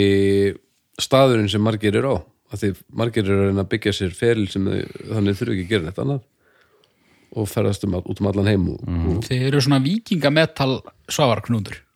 [1.00, 2.22] staðurinn sem margir eru á.
[2.50, 5.74] Að því margir eru að reyna að byggja sér feril sem þannig þurfi ekki að
[5.74, 6.24] gera neitt annað.
[7.38, 8.80] Og ferðast um, út um allan heim og,
[9.12, 11.89] og þeir eru svona vikingametal svavarknúður ekki?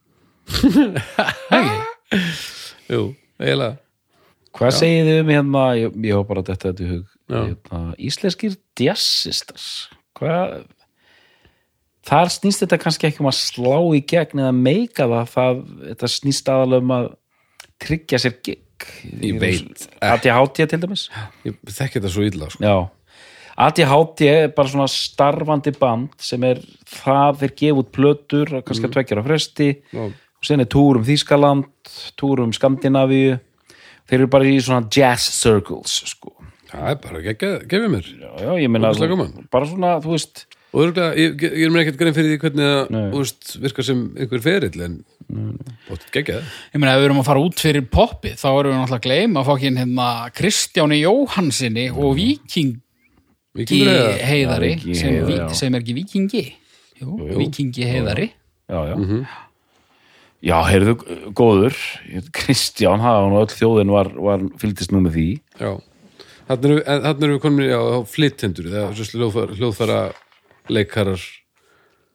[2.90, 3.02] Jú,
[3.40, 3.74] eiginlega
[4.54, 7.38] Hvað segið þið um hérna, ég, ég var bara þetta þetta í hug, Já.
[7.40, 9.64] hérna, íslenskir jazzistas,
[10.14, 10.52] hvað
[12.06, 16.10] þar snýst þetta kannski ekki um að slá í gegn eða meika það, það þetta
[16.14, 17.08] snýst aðalega um að
[17.82, 18.60] tryggja sér gig
[19.22, 19.86] Ég veit.
[20.02, 21.06] ADHD til dæmis
[21.46, 22.60] ég þekki þetta svo illa sko.
[22.66, 22.76] Já,
[23.64, 28.96] ADHD er bara svona starfandi band sem er það þeir gefa út plötur kannski að
[28.98, 30.02] tvekjara fresti Já.
[30.04, 30.12] og
[30.44, 31.68] sen er túr um Þýskaland
[32.20, 33.38] túr um Skandinavíu.
[34.04, 36.34] Þeir eru bara í svona jazz circles sko.
[36.68, 38.10] það er bara ekki að gefa mér.
[38.20, 38.92] Já, já, ég meina
[39.52, 42.70] bara svona, þú veist og örgulega, ég, ég er mér ekkert grein fyrir því hvernig
[42.90, 44.96] það veist, virkar sem einhver ferill en
[45.86, 46.48] bótt geggjað.
[46.74, 49.06] Ég meina, ef við erum að fara út fyrir poppi þá erum við náttúrulega að
[49.06, 52.80] gleyma að fá ekki hérna Kristjáni Jóhansinni og Vikingi
[53.54, 54.14] Víkingur eða?
[54.26, 56.44] heiðari Víkingi sem, sem er ekki Vikingi
[56.98, 58.32] Jú, Vikingi heiðari.
[58.66, 59.43] Já, já, já
[60.68, 60.96] heyrðu,
[61.36, 61.76] góður.
[62.36, 65.28] Kristján, var nú öll þjóðin var, var fylgdist nú með því.
[65.56, 65.70] Já,
[66.50, 70.00] þannig erum, en þarna erum við komin á, á flyttendur, það er svo hljóðfæra, hljóðfæra
[70.74, 71.24] leikarar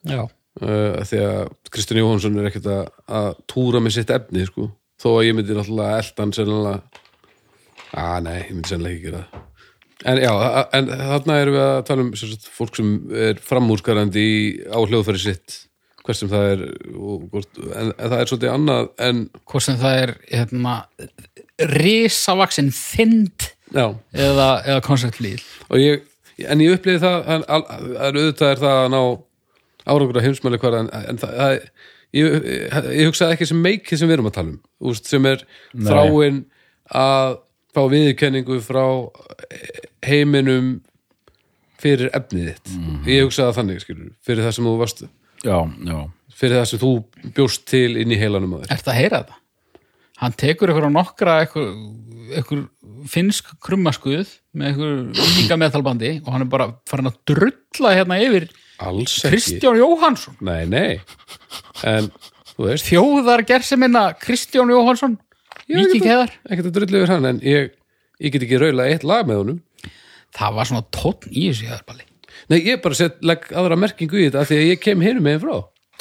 [0.07, 1.39] Já, uh, því að
[1.73, 2.83] Kristján Jóhansson er ekkert að,
[3.19, 4.69] að túra með sitt efni, sko.
[4.99, 7.03] Þó að ég myndi náttúrulega eldan sennilega.
[7.99, 9.45] Að nei, ég myndi sennilega ekki gera það.
[10.09, 10.31] En já,
[10.77, 12.91] en þarna erum við að tala um sem sagt, fólk sem
[13.27, 14.37] er framúrskarandi í,
[14.71, 15.57] á hljóðfæri sitt
[16.09, 16.65] hvers sem það er
[17.29, 20.75] hvort- en, en það er svolítið annað en hvort sem það er hérna
[21.77, 23.85] risavaksin þynd já,
[24.15, 25.43] eða, eða konceptlíð
[26.49, 29.01] en ég upplýði það en, al, en auðvitað er það að ná
[29.89, 31.53] árangur að heimsmæli hvar en, en það, það
[32.15, 34.59] ég, ég, ég hugsaði ekki sem meikið sem við erum að tala um.
[34.89, 35.43] Úst, sem er
[35.75, 36.39] þráin
[36.99, 37.35] að
[37.75, 38.83] fá viðurkenningu frá
[40.07, 40.71] heiminum
[41.79, 42.71] fyrir efnið þitt.
[43.07, 45.03] Ég hugsaði það þannig skilur, fyrir það sem þú varst
[45.45, 45.57] já,
[45.89, 45.99] já,
[46.39, 46.93] fyrir það sem þú
[47.35, 48.73] bjóst til inn í heilanum að þér.
[48.77, 49.37] Ertu að heyra þetta?
[50.19, 52.65] Hann tekur ykkur á nokkra ykkur,
[53.09, 59.79] finnsk krummaskuð með ykkur vikingametalbandi og hann er bara farin að drulla hérna yfir Kristján
[59.79, 60.99] Jóhansson nei nei.
[61.87, 62.11] En
[62.59, 65.17] þjóðar gersemina Kristján Jóhansson
[65.69, 67.73] Víking heðar ekkert að drullu yfir hann en ég,
[68.19, 69.59] ég get ekki raula eitt lag með honum.
[70.35, 72.08] Það var svona tónn í þessu heðarballi
[72.49, 75.25] Nei, ég bara sett legg aðra merkingu í þetta af því að ég kem hinum
[75.27, 75.57] meginn frá.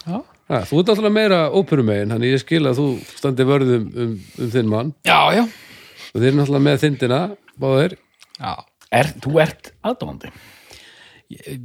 [0.06, 0.18] Já,
[0.48, 2.84] Ha, þú ert alltaf meira óperumegin, hann ég skil að þú
[3.18, 4.92] standi vörðum um, um þinn mann.
[5.04, 7.18] Já, já, og þeir eru náttúrulega með þindina,
[7.60, 7.96] báðir.
[8.40, 8.54] Já.
[8.96, 10.30] Er, Þú ert aðdóðandi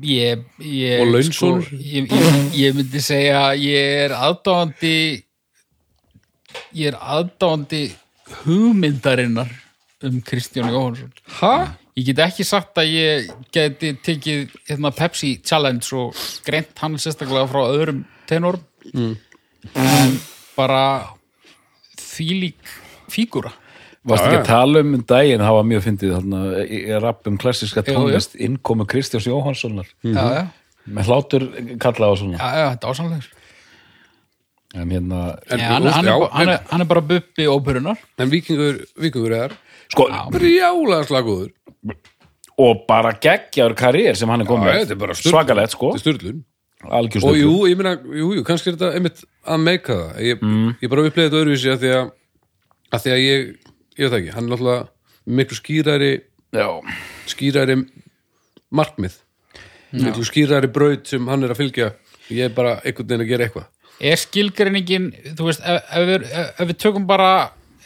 [0.03, 1.63] Ég, ég, Og launsonur?
[1.63, 4.91] sko, ég, ég, ég myndi segja að ég er aðdáandi
[6.75, 7.85] ég er aðdáandi
[8.43, 9.53] hugmyndarinnar
[10.03, 11.53] um Kristján Jóhansson Ha?
[11.97, 17.49] Ég get ekki sagt að ég geti tekið hérna, Pepsi Challenge og greint hann sérstaklega
[17.51, 18.63] frá öðrum tenorum.
[19.73, 20.17] En
[20.57, 20.83] bara
[21.99, 22.73] þvílík
[23.13, 23.53] fígúra.
[24.03, 27.37] Varst ekki að tala um um daginn, var mjög fyndið þarna, í í rapp um
[27.39, 30.41] klassiska tónlist innkomu Kristjáns Jóhanssonar já, já,
[30.91, 31.45] með hlátur
[31.79, 32.35] kalla á svona.
[32.35, 33.29] Já, já, þetta er ásamlegur
[34.73, 37.99] en hérna, En, Já, hann, hann, já, er, hann, er, hann er bara bubbi óperunar
[38.17, 39.53] en vikingur, vikingur er
[39.93, 41.51] sko, brjálega slagúður.
[42.63, 45.33] og bara geggjaður karriér sem hann er Já, komið þetta er bara sturlun.
[45.33, 45.93] svakalegt sko,
[47.29, 50.19] og jú, ég meina, jú, jú, kannski er þetta einmitt að meika það.
[50.27, 50.75] Ég, Mm.
[50.83, 52.11] ég bara upplega þetta öðruvísi að því að,
[52.93, 53.55] að því að ég,
[53.97, 54.89] ég veit ekki hann er náttúrulega
[55.39, 56.11] miklu skýrari
[56.53, 56.67] já,
[57.31, 57.77] skýrari
[58.73, 59.15] markmið.
[59.93, 61.91] Miklu skýrari braut sem hann er að fylgja.
[62.33, 63.67] Ég er bara einhvern veginn að gera eitthvað.
[64.03, 66.23] Er skilgreiningin þú veist, ef, ef, við,
[66.59, 67.29] ef við tökum bara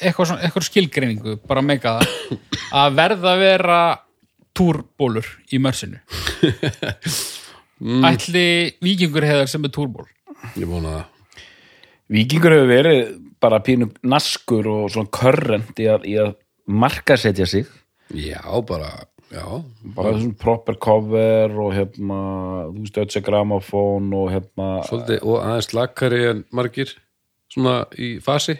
[0.01, 2.37] eitthvað, svona, eitthvað skilgreiningu bara meika það
[2.81, 3.79] að verða að vera
[4.57, 5.99] túrbólur í mörsinu.
[8.07, 8.47] Ætli
[8.81, 10.07] vikingur hefðar sem er túrból?
[10.57, 11.41] Ég vona það.
[12.15, 13.01] Víkingur hefur verið
[13.43, 16.33] bara pínu naskur og svona körrent í að, í að
[16.67, 17.67] markasetja sig.
[18.15, 18.89] Já, bara,
[19.29, 19.45] já.
[19.97, 22.21] Bara þessum proper cover og hérna,
[22.71, 26.95] þú veist, ötsa gramofón og hérna svolítið, og aðeins lakari en margir
[27.51, 28.57] svona í fasi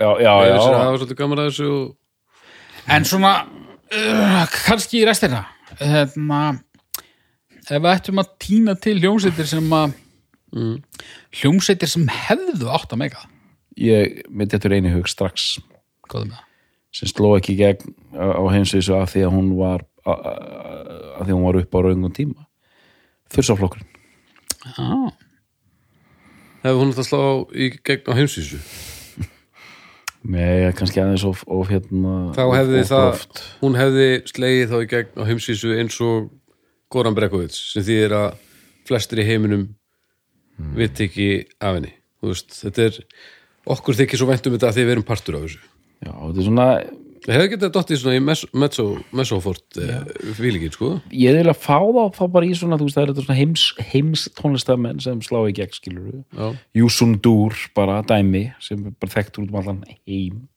[0.00, 5.06] já, já, það já, er svolítið gaman að þessu og en svona uh, kannski í
[5.08, 5.44] restina
[5.80, 6.42] hérna
[7.66, 9.96] ef við ættum að týna til hljómsveitir sem að
[11.40, 13.26] hljómsveitir sem hefðu átt að meika
[13.76, 15.56] ég myndi þetta einu hug strax.
[16.08, 16.32] Það?
[16.94, 21.46] Sem sló ekki gegn á heimsvísu af því að hún var að því að hún
[21.46, 22.46] var upp á raungum tíma.
[23.34, 23.88] Þursaflokkurinn
[24.78, 25.10] ah.
[26.62, 28.60] hefur hún þetta slá í gegn á heimsvísu
[30.26, 33.42] með kannski aðeins of, of hérna þá of- hefði of það, gróft.
[33.62, 36.30] hún hefði slegið þá í gegn á heimsvísu eins og
[36.90, 38.36] Goran Brekovits sem þýðir að
[38.88, 39.68] flestir í heiminum
[40.56, 40.70] Hmm.
[40.72, 41.24] viti ekki
[41.60, 41.90] af henni
[42.24, 42.94] veist, þetta er
[43.68, 46.40] okkur þykir svo vænt um þetta að því við erum partur af þessu já, þetta
[46.40, 46.68] er svona
[47.24, 48.86] það hefði getað dottið svona í mezzo- mezzo,
[49.16, 49.78] mezzofort
[50.36, 50.90] fílíkin sko.
[51.10, 53.38] Ég vil að fá þá, þá bara í svona þú veist það er þetta svona
[53.40, 58.94] heims, heims tónlistamenn sem slá í gegn skilur við já, Júsundur bara dæmi sem er
[59.00, 60.48] bara þekktur út um allan heim.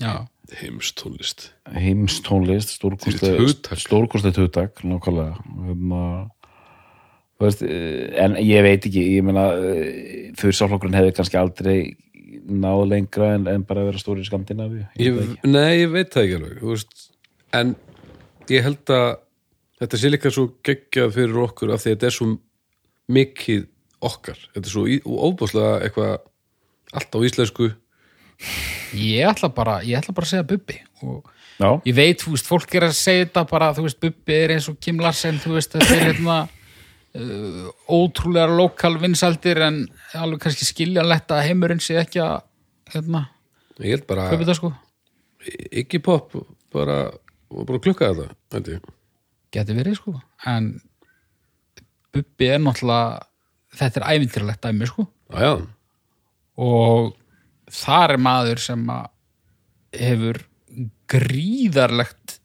[0.00, 0.26] Já.
[0.60, 3.78] Heimstónlist heims tónlist Þvílíkt hugtak.
[3.80, 5.38] stórkostlega hugtak nákvæmlega.
[5.56, 5.92] Um,
[7.40, 9.48] eh, en ég veit ekki ég meina
[10.36, 11.78] þurrsálflokkurinn hefði kannski aldrei
[12.44, 14.86] náð lengra en, en bara að vera stóri í Skandinavíu?
[15.46, 16.86] Nei, ég veit það ekki alveg
[17.54, 17.74] en
[18.50, 19.06] ég held að
[19.82, 22.28] þetta sé líka svo geggjað fyrir okkur af því að þetta er svo
[23.14, 23.66] mikið
[24.04, 24.40] okkar.
[24.54, 26.14] Þetta er svo óbúslega eitthvað
[26.94, 27.70] allt á íslensku.
[28.98, 31.22] Ég ætla bara, ég ætla bara að segja bubbi og
[31.58, 34.54] já, ég veit, þú veist, fólk er að segja þetta bara, þú veist, Bubbi er
[34.56, 36.38] eins og Kim Larsen þú veist, þetta er hérna
[37.18, 39.82] uh, ótrúlega lokal vinsaldir en
[40.18, 42.40] alveg kannski skiljanlegt að heimurinn sé ekki að
[42.94, 43.26] hérna,
[43.80, 44.72] ég held bara þetta sko.
[45.70, 46.34] Ekki pop
[46.74, 46.98] bara,
[47.52, 48.80] bara klukka þetta
[49.54, 50.16] geti verið sko,
[50.50, 50.74] en
[52.14, 53.24] Bubbi er náttúrulega
[53.74, 55.06] þetta er ævintýralegt dæmi sko.
[55.34, 55.54] Já, já,
[56.62, 57.14] og
[57.74, 59.10] þar er maður sem að
[59.94, 60.40] hefur
[61.10, 62.38] gríðarlegt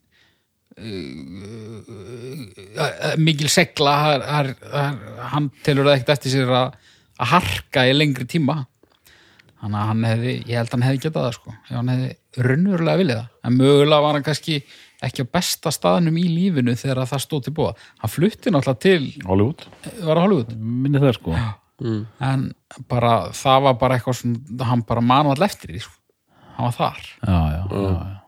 [3.20, 4.98] mikil segla har, har, har,
[5.34, 6.76] hann telur það ekkert eftir sér að,
[7.20, 8.56] að harka í lengri tíma
[9.60, 13.00] þannig að hann hefði, ég held að hann hefði getað það sko, hann hefði raunverulega
[13.02, 14.60] viljað en mögulega var hann kannski
[15.04, 19.10] ekki á besta staðnum í lífinu þegar það stóð til búa, hann flutti náttúrulega til,
[19.28, 19.66] Hollywood
[20.04, 21.36] Hollywood minni það sko
[22.28, 22.50] en
[22.88, 24.34] bara það var bara eitthvað sem
[24.68, 25.94] hann bara manvall eftir því sko.
[26.56, 28.19] hann var þar já, já, já, já.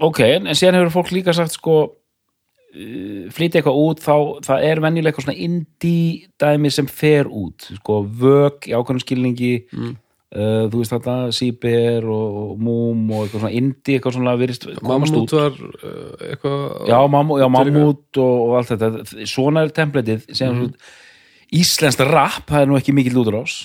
[0.00, 4.14] Ok, en, síðan hefur fólk líka sagt sko uh, flytja eitthvað út þá
[4.46, 9.52] það er venjulega eitthvað svona indie dæmi sem fer út sko, vök í ákveðnum skilningi
[9.66, 9.98] mm.
[10.70, 14.36] þú veist þetta, Sýber og, og Múm og eitthvað svona indie eitthvað svona
[14.80, 19.26] komast Mammut út var uh, eitthvað já, mammu, já Mammut og, og allt þetta.
[19.28, 20.66] Svona er templetið mm.
[21.50, 23.64] Íslenskt rap, það er nú ekki mikill útrás.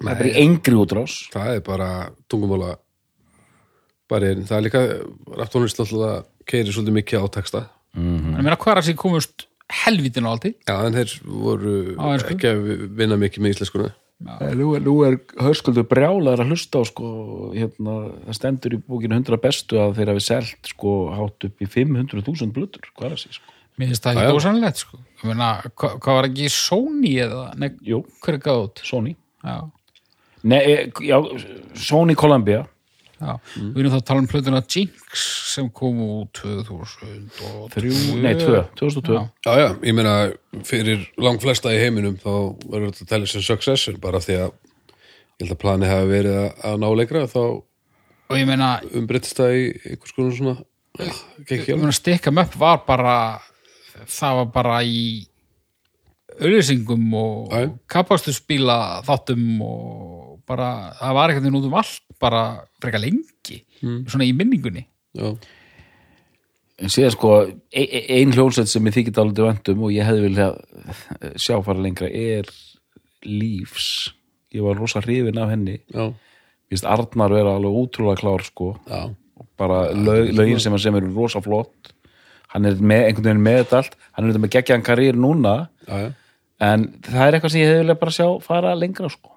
[0.00, 1.16] Það er bara engri útrás.
[1.30, 1.90] Það er bara
[2.30, 2.72] tungumála
[4.10, 4.82] bara það er líka
[5.38, 7.62] raftónlist alltaf keiri svolítið mikið á texta
[7.96, 9.46] en mér að hvað er að sér komust
[9.84, 11.74] helvitin á alltið já en þeir voru
[12.18, 13.90] ekki að vinna mikið með íslenskuna
[14.20, 17.06] En Nú er, nú er höskuldur brjálaður að hlusta á sko,
[17.54, 17.94] hérna,
[18.26, 22.52] það stendur í bókinu 100 bestu að þeir hafi selt sko hátt upp í 500.000
[22.52, 23.54] blötur, hvað er það sko?
[23.80, 25.00] Mér finnst það ekki ósannlegt sko.
[25.22, 28.82] Ég meina, hva, hvað var ekki Sony eða, nei, Jú, hver er gáð út?
[28.84, 29.14] Sony.
[29.40, 29.56] Já,
[30.42, 31.16] Nei, e, já,
[31.76, 32.66] Sony Columbia.
[33.20, 33.34] Já.
[33.56, 37.52] Við erum þá að tala um plötuna Jinx sem kom út 2002.
[37.74, 37.94] Þrjú,
[38.24, 39.16] nei, tvö, 2002.
[39.16, 39.22] Já.
[39.46, 40.14] Já, já, ég meina
[40.66, 42.32] fyrir lang flesta í heiminum þá
[42.66, 46.40] verður þetta að tella sem success bara því að ég held að plani hafi verið
[46.42, 47.42] að, að ná leikra þá
[48.30, 50.52] Og ég meina, umbreytist það í einhvers konar svona
[51.02, 53.16] ah, gekk ég hjá meina stikka upp var bara
[54.06, 55.00] það var bara í
[56.40, 57.56] auðlýsingum og
[57.90, 62.42] kapastusbíla þáttum og bara, það var eitthvað út um allt bara
[62.82, 64.86] frekar lengi svona í minningunni
[65.16, 65.30] Já,
[66.80, 67.30] En síðan sko,
[67.76, 70.46] e e ein hljónsett sem ég þykir dálítið vendum og ég hefði vilja
[71.36, 72.48] sjá fara lengra er
[73.26, 74.14] Leaves.
[74.54, 75.76] Ég var rosa hrifin af henni.
[75.92, 76.06] já,
[76.70, 78.70] finnst Arnar vera alveg útrúlega klár sko.
[78.88, 79.14] já,
[79.60, 81.92] Bara lög, lögin sem hann sem eru rosa flott.
[82.48, 83.96] Hann er með, einhvern veginn með þetta allt.
[84.12, 85.68] Hann er þetta með geggjaðan karýr núna.
[85.86, 86.10] já, já.
[86.60, 89.36] En það er eitthvað sem ég hefði vilja bara sjá fara lengra sko.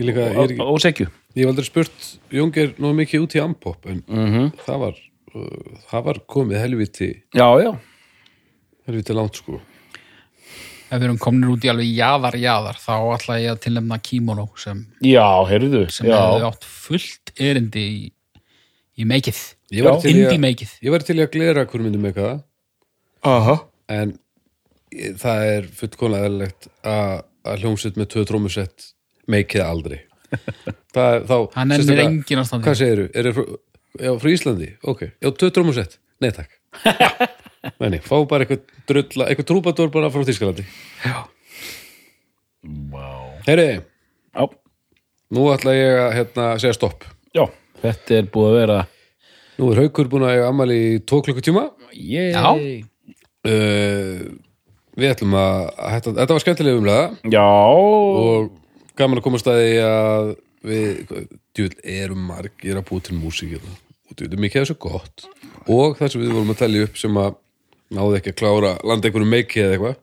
[0.00, 1.06] Ég líka, ég, er ekki, Og segju.
[1.36, 4.52] ég hef aldrei spurt Jónger nú mikið út í Ampop en Mhm.
[4.64, 4.94] það var
[5.34, 7.78] uh, það var komið helviti Já, já.
[8.86, 9.60] helviti langt sko
[10.92, 14.48] ef við erum komin út í alveg jaðar jaðar þá ætla ég að tilnefna Kimono
[14.56, 15.90] sem, Já, heyrðu.
[15.90, 16.16] sem já.
[16.18, 18.12] hefði átt fullt erindi í,
[18.98, 19.38] í meikið
[20.36, 22.42] að- meikið Ég var til að glera hvernig myndum eitthvað
[23.24, 23.60] Aha.
[23.88, 24.18] en
[24.92, 28.92] ég- það er fullkomlega eðlilegt að, að hljómsveit með tvö trómusett
[29.30, 30.00] meikið aldrei
[30.94, 33.06] það, er- þá, hann ennir sérstaklega- engin ástandi Hvað segirðu?
[33.14, 33.44] Er það frá,
[34.06, 34.68] já, frá Íslandi?
[34.88, 36.50] Ok, já, tvö trómusett Nei, takk
[37.80, 40.64] Nei, nei, fá bara eitthvað drulla eitthvað trúbador bara frá Þískalandi
[42.92, 43.06] Vá.
[43.46, 43.68] Heyri,
[44.32, 44.44] Já.
[45.34, 47.04] nú ætla ég að hérna, segja stopp
[47.34, 47.44] Já.
[47.82, 48.78] Þetta er búið að vera
[49.58, 52.32] Nú er Haukur búin að eiga ammali í tvo klukkutíma Yay.
[52.32, 52.52] Já.
[53.50, 54.24] uh,
[54.92, 57.44] Við ætlum að, þetta, þetta var skemmtilega umlega Já.
[57.44, 58.50] og
[58.98, 60.32] gaman að koma að staði að
[60.62, 61.14] við,
[61.56, 63.78] djúvel, erum margir að búa til músík hérna.
[64.10, 65.26] og djúvel, mikið af þessu gott.
[65.70, 67.34] Og það sem við vorum að telja upp sem að
[67.92, 70.00] náðu ekki að klára landa einhverju meiki eða eitthvað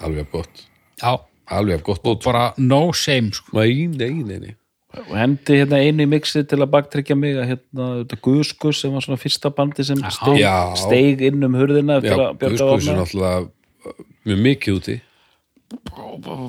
[0.00, 0.64] alveg af gott,
[1.02, 1.12] já,
[1.56, 3.60] alveg af gott bótt bara no shame sko.
[3.60, 4.54] nei, nei, nei, nei.
[4.90, 8.94] Og hendi hérna einu í mixið til að baktryggja mig að hérna, þetta Guðskus sem
[8.96, 10.56] var svona fyrsta bandi sem steig, Já.
[10.80, 13.94] steig inn um hurðina Já, eftir að björga Guðskus er náttúrulega
[14.26, 14.96] mjög mikið úti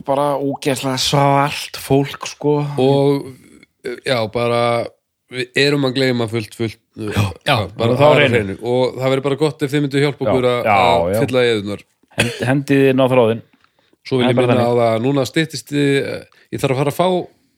[0.07, 2.57] bara ógeðslega svalt fólk sko.
[2.81, 3.29] Og
[4.05, 4.63] já, bara
[5.31, 8.55] við erum að gleyma fullt, fullt já, já, bara það er hreinu.
[8.59, 11.85] og það verður bara gott ef þið myndu hjálpa okkur að já, að fylla eðunar
[12.11, 13.43] Hend, hendið inn á þráðin
[14.01, 16.09] Svo vil ég bara minna á það að núna styttist ég,
[16.51, 17.07] ég þarf að fara að fá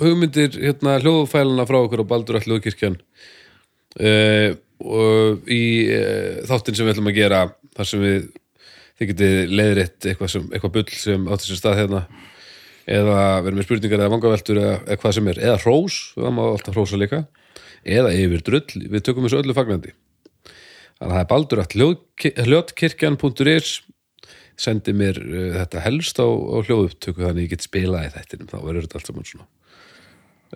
[0.03, 4.49] hugmyndir hérna hljóðfæluna frá okkur á Baldur all hljóðkirkjan uh,
[4.83, 5.63] og í
[5.95, 7.43] uh, þáttin sem við ætlum að gera
[7.73, 8.29] þar sem við
[8.99, 12.03] þið getið leiðrétt eitthvað, eitthvað bull sem átti sér stað hérna.
[12.83, 16.43] Eða verið með spurningar eða vangaveltur eða, eða hvað sem er, eða hrós við má
[16.49, 17.23] alltaf hrósa líka.
[17.83, 19.95] Eða yfir drull, við tökum þessu öllu fagnandi.
[20.99, 23.73] Þannig að það er baldur að hljóðkirkjan.is
[24.59, 28.51] sendi mér uh, þetta helst á, á hljóðupptöku þannig ég get spilað í þættinum.
[28.51, 29.47] Þá verður þetta allt saman svona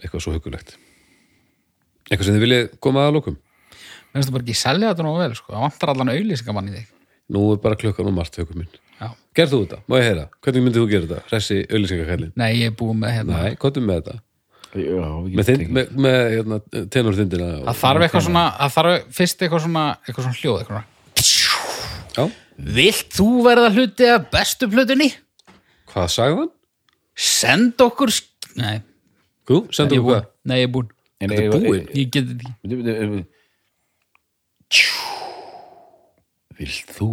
[0.02, 0.76] eitthvað svo hugulegt
[2.08, 5.16] eitthvað sem þið viljið koma að lókum Mér finnst þú bara ekki selja þetta nú
[5.18, 5.54] vel sko.
[5.54, 6.94] það vantar allan auðlýsingamann í þig
[7.34, 8.70] nú er bara klukkan og margt haukur minn
[9.02, 9.10] já.
[9.36, 12.72] gerð þú þetta, má ég heyra, hvernig myndið þú gera þetta ressi auðlýsingakallin, Nei, ég
[12.72, 14.16] er búið með hérna næ, komdu með þetta
[14.78, 15.70] Já, með, tekið.
[15.74, 16.58] með, með hérna,
[16.94, 20.84] tenorþindina Það þarf eitthvað svona, það þarf fyrst eitthvað svona, eitthvað svona hljóð, eitthvað
[21.24, 21.56] svona.
[22.18, 22.26] já,
[22.78, 25.08] Vilt þú verða hluti af bestu plötunni?
[25.94, 26.52] hvað sagði hann?
[27.18, 28.12] Send okkur,
[28.60, 28.76] nei,
[29.74, 30.28] sendu er okkur búin, hvað?
[30.52, 31.88] nei, ég er búin, Þetta er ég- búið.
[31.98, 32.54] ég get þetta ekki.
[32.62, 33.26] Bíddu, bíddu, bíddu.
[36.58, 37.10] Vilt þú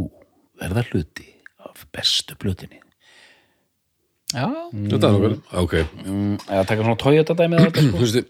[0.61, 1.27] verða hluti
[1.65, 2.81] af bestu blötinni?
[4.35, 5.75] Já, Þetta er nokkuð, ok
[6.05, 7.93] Mm, eða taka svona Toyota dæmið á þetta sko.
[7.95, 8.23] Þú veistu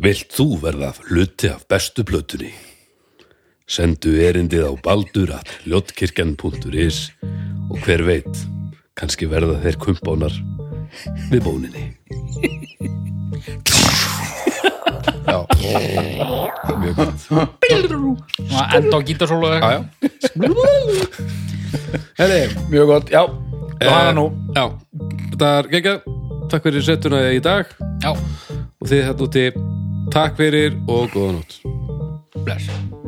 [0.00, 2.52] Vilt þú verða hluti af bestu plötunni?
[3.70, 7.02] Sendu erindið á baldur að ljótkirkjan.is
[7.70, 8.40] og hver veit,
[8.98, 10.34] kannski verða þeir kumpánar
[11.30, 11.84] við bóninni.
[15.30, 15.38] Já,
[16.80, 17.20] mjög gott.
[18.74, 19.46] enda á gítarsólu.
[22.18, 24.26] Heri, Mjög gott, já Og hana nú
[24.56, 24.64] Já,
[25.30, 26.00] þetta er geggjað.
[26.50, 27.70] Takk fyrir settuna í dag
[28.02, 29.44] Já, og þið þetta úti.
[30.10, 31.60] Takk fyrir og góða nótt.
[32.44, 32.99] bless.